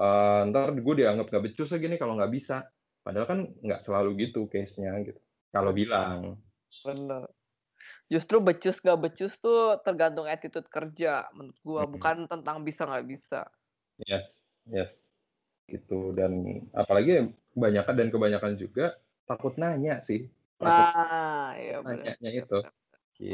[0.00, 2.64] eh, ntar gue dianggap nggak becus lagi nih kalau nggak bisa.
[3.04, 5.20] Padahal kan nggak selalu gitu case-nya gitu
[5.52, 6.40] kalau bilang.
[6.84, 7.28] Bener.
[8.08, 11.84] Justru becus gak becus tuh tergantung attitude kerja menurut gua.
[11.84, 11.92] Mhm.
[11.92, 13.44] bukan tentang bisa nggak bisa.
[14.08, 14.92] Yes yes.
[15.68, 16.16] Gitu.
[16.16, 18.96] Dan apalagi kebanyakan dan kebanyakan juga
[19.28, 20.24] takut nanya sih.
[20.58, 22.58] Takut nah iya bener nanyanya itu.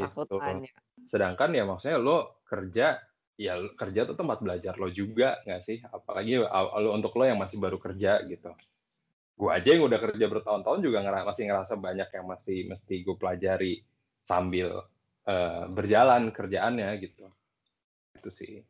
[0.03, 0.37] takut gitu.
[0.41, 0.71] Nanya.
[1.07, 2.99] Sedangkan ya maksudnya lo kerja
[3.35, 5.77] ya kerja tuh tempat belajar lo juga nggak sih?
[5.83, 8.51] Apalagi lo untuk lo yang masih baru kerja gitu.
[9.35, 13.15] Gua aja yang udah kerja bertahun-tahun juga ngera- masih ngerasa banyak yang masih mesti gue
[13.19, 13.83] pelajari
[14.23, 14.79] sambil
[15.27, 17.27] eh, berjalan kerjaannya gitu.
[18.15, 18.63] Itu sih.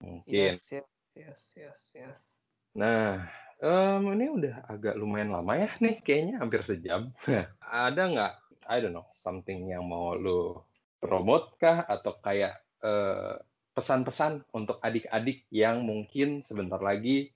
[0.00, 0.32] Mungkin.
[0.32, 2.38] yes yes yes yes yes
[2.78, 3.26] Nah,
[3.58, 7.10] em, ini udah agak lumayan lama ya nih, kayaknya hampir sejam.
[7.58, 8.34] Ada nggak,
[8.70, 10.70] I don't know, something yang mau lo
[11.02, 12.54] promote kah atau kayak
[12.86, 13.34] eh,
[13.74, 17.34] pesan-pesan untuk adik-adik yang mungkin sebentar lagi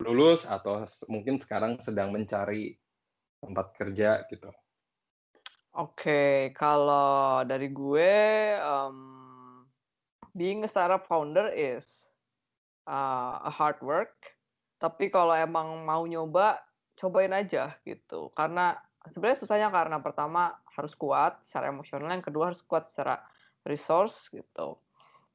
[0.00, 2.72] lulus atau mungkin sekarang sedang mencari
[3.44, 4.48] tempat kerja gitu.
[5.72, 8.12] Oke, kalau dari gue,
[8.60, 9.64] um,
[10.36, 11.84] being a startup founder is
[12.86, 14.14] uh, a hard work.
[14.78, 16.58] Tapi kalau emang mau nyoba,
[16.98, 18.34] cobain aja gitu.
[18.34, 18.74] Karena
[19.10, 23.22] sebenarnya susahnya karena pertama harus kuat secara emosional, yang kedua harus kuat secara
[23.62, 24.78] resource gitu.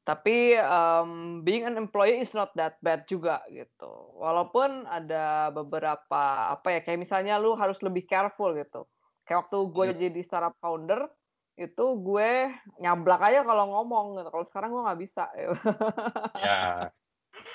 [0.04, 4.16] Tapi um, being an employee is not that bad juga gitu.
[4.16, 8.88] Walaupun ada beberapa apa ya, kayak misalnya lu harus lebih careful gitu
[9.28, 10.00] kayak waktu gue Hmm.
[10.08, 11.04] jadi startup founder
[11.60, 12.48] itu gue
[12.80, 14.30] nyablak aja kalau ngomong gitu.
[14.32, 15.24] Kalau sekarang gue nggak bisa.
[16.38, 16.88] Ya,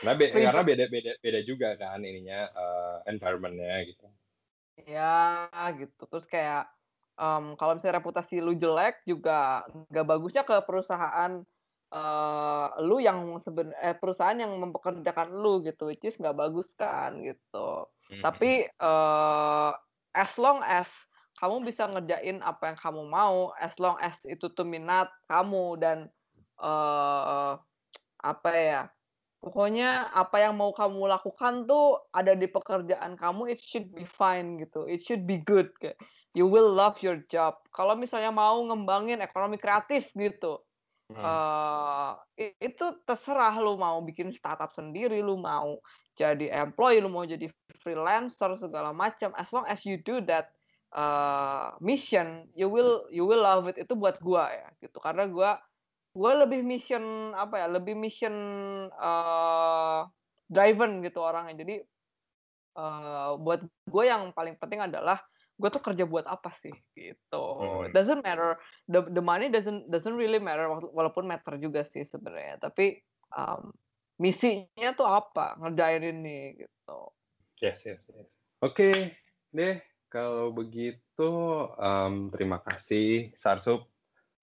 [0.04, 0.46] nah, be- Ribet.
[0.46, 4.08] karena beda-beda beda juga kan ininya eh, environment-nya gitu.
[4.88, 5.48] ya
[5.80, 6.04] gitu.
[6.06, 6.68] Terus kayak
[7.18, 11.42] em, kalau misalnya reputasi lu jelek juga nggak bagusnya ke perusahaan
[11.94, 17.18] eh, lu yang seben eh, perusahaan yang mempekerjakan lu gitu, which is nggak bagus kan
[17.24, 17.88] gitu.
[18.12, 18.22] Hmm.
[18.22, 19.72] Tapi eh,
[20.14, 20.88] as long as
[21.44, 26.08] kamu bisa ngerjain apa yang kamu mau as long as itu tuh minat kamu dan
[26.62, 27.60] uh,
[28.24, 28.82] apa ya
[29.44, 34.56] pokoknya apa yang mau kamu lakukan tuh ada di pekerjaan kamu it should be fine
[34.64, 34.88] gitu.
[34.88, 36.00] It should be good kayak
[36.32, 37.60] you will love your job.
[37.76, 40.64] Kalau misalnya mau ngembangin ekonomi kreatif gitu
[41.12, 41.20] hmm.
[41.20, 45.78] uh, itu terserah lu mau bikin startup sendiri lu mau
[46.16, 47.52] jadi employee lu mau jadi
[47.84, 49.36] freelancer segala macam.
[49.36, 50.56] As long as you do that
[50.96, 53.76] uh, mission you will you will love it.
[53.76, 55.04] Itu buat gua ya gitu.
[55.04, 55.60] Karena gua
[56.14, 58.36] gue lebih mission apa ya lebih mission
[58.94, 60.06] uh,
[60.46, 61.66] driven gitu orangnya.
[61.66, 61.76] Jadi
[62.78, 65.18] uh, buat gue yang paling penting adalah
[65.54, 67.44] gue tuh kerja buat apa sih gitu.
[67.62, 67.86] Hmm.
[67.90, 68.58] it doesn't matter
[68.90, 72.62] the the money doesn't doesn't really matter walaupun matter juga sih sebenarnya.
[72.62, 73.02] Tapi
[73.34, 73.74] um,
[74.22, 77.00] misinya tuh apa ngerjain ini gitu.
[77.62, 78.38] Yes yes yes.
[78.62, 78.98] Oke okay,
[79.54, 79.82] deh.
[80.14, 81.30] Kalau begitu
[81.74, 83.93] um, terima kasih Sarsup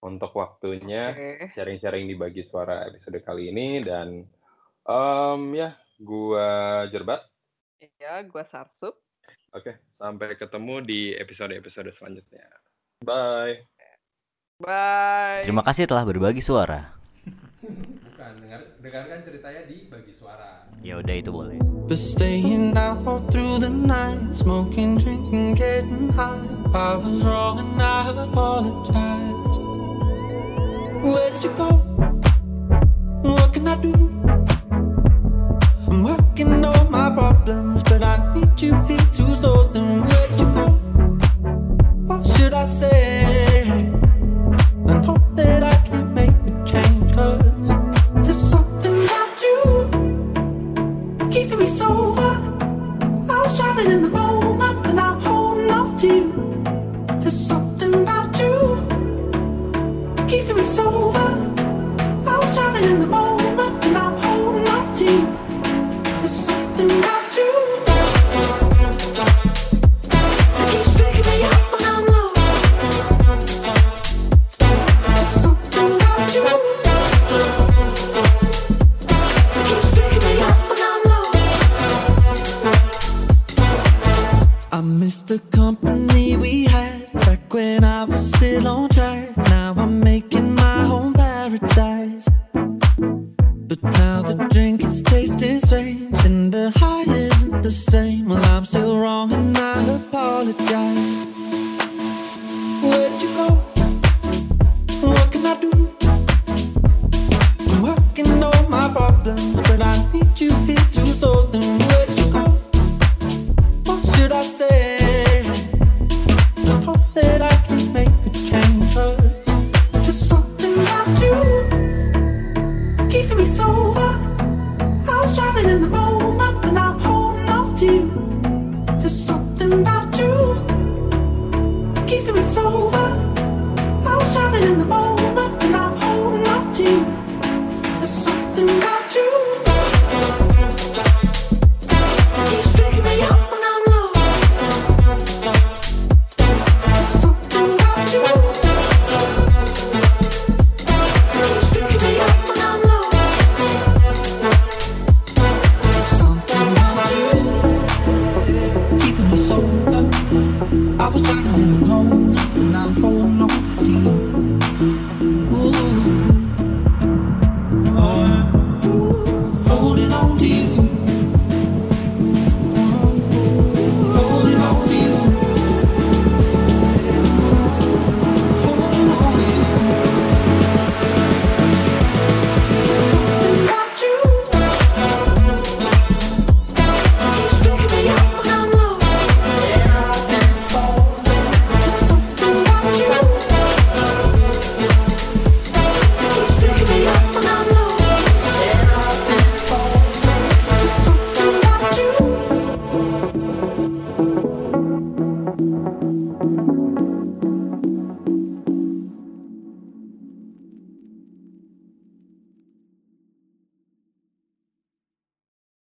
[0.01, 1.13] untuk waktunya
[1.53, 4.25] sharing-sharing di bagi suara episode kali ini dan
[4.89, 7.21] um, ya gua Jerbat.
[7.81, 8.97] Iya, gua Sarsup.
[9.53, 12.47] Oke, sampai ketemu di episode-episode selanjutnya.
[13.03, 13.67] Bye.
[14.61, 15.43] Bye.
[15.43, 16.97] Terima kasih telah berbagi suara.
[17.61, 20.69] Bukan, dengar, dengarkan ceritanya di bagi suara.
[20.85, 21.57] Ya udah itu boleh.
[21.89, 26.45] But staying out all through the night, smoking, drinking, getting high.
[26.71, 29.70] I was wrong and I apologize.
[31.03, 31.69] Where did you go?
[33.23, 33.95] What can I do?
[35.89, 40.03] I'm working on my problems, but I need you here to solve them.
[40.05, 40.67] Where did you go?
[42.07, 43.10] What should I say?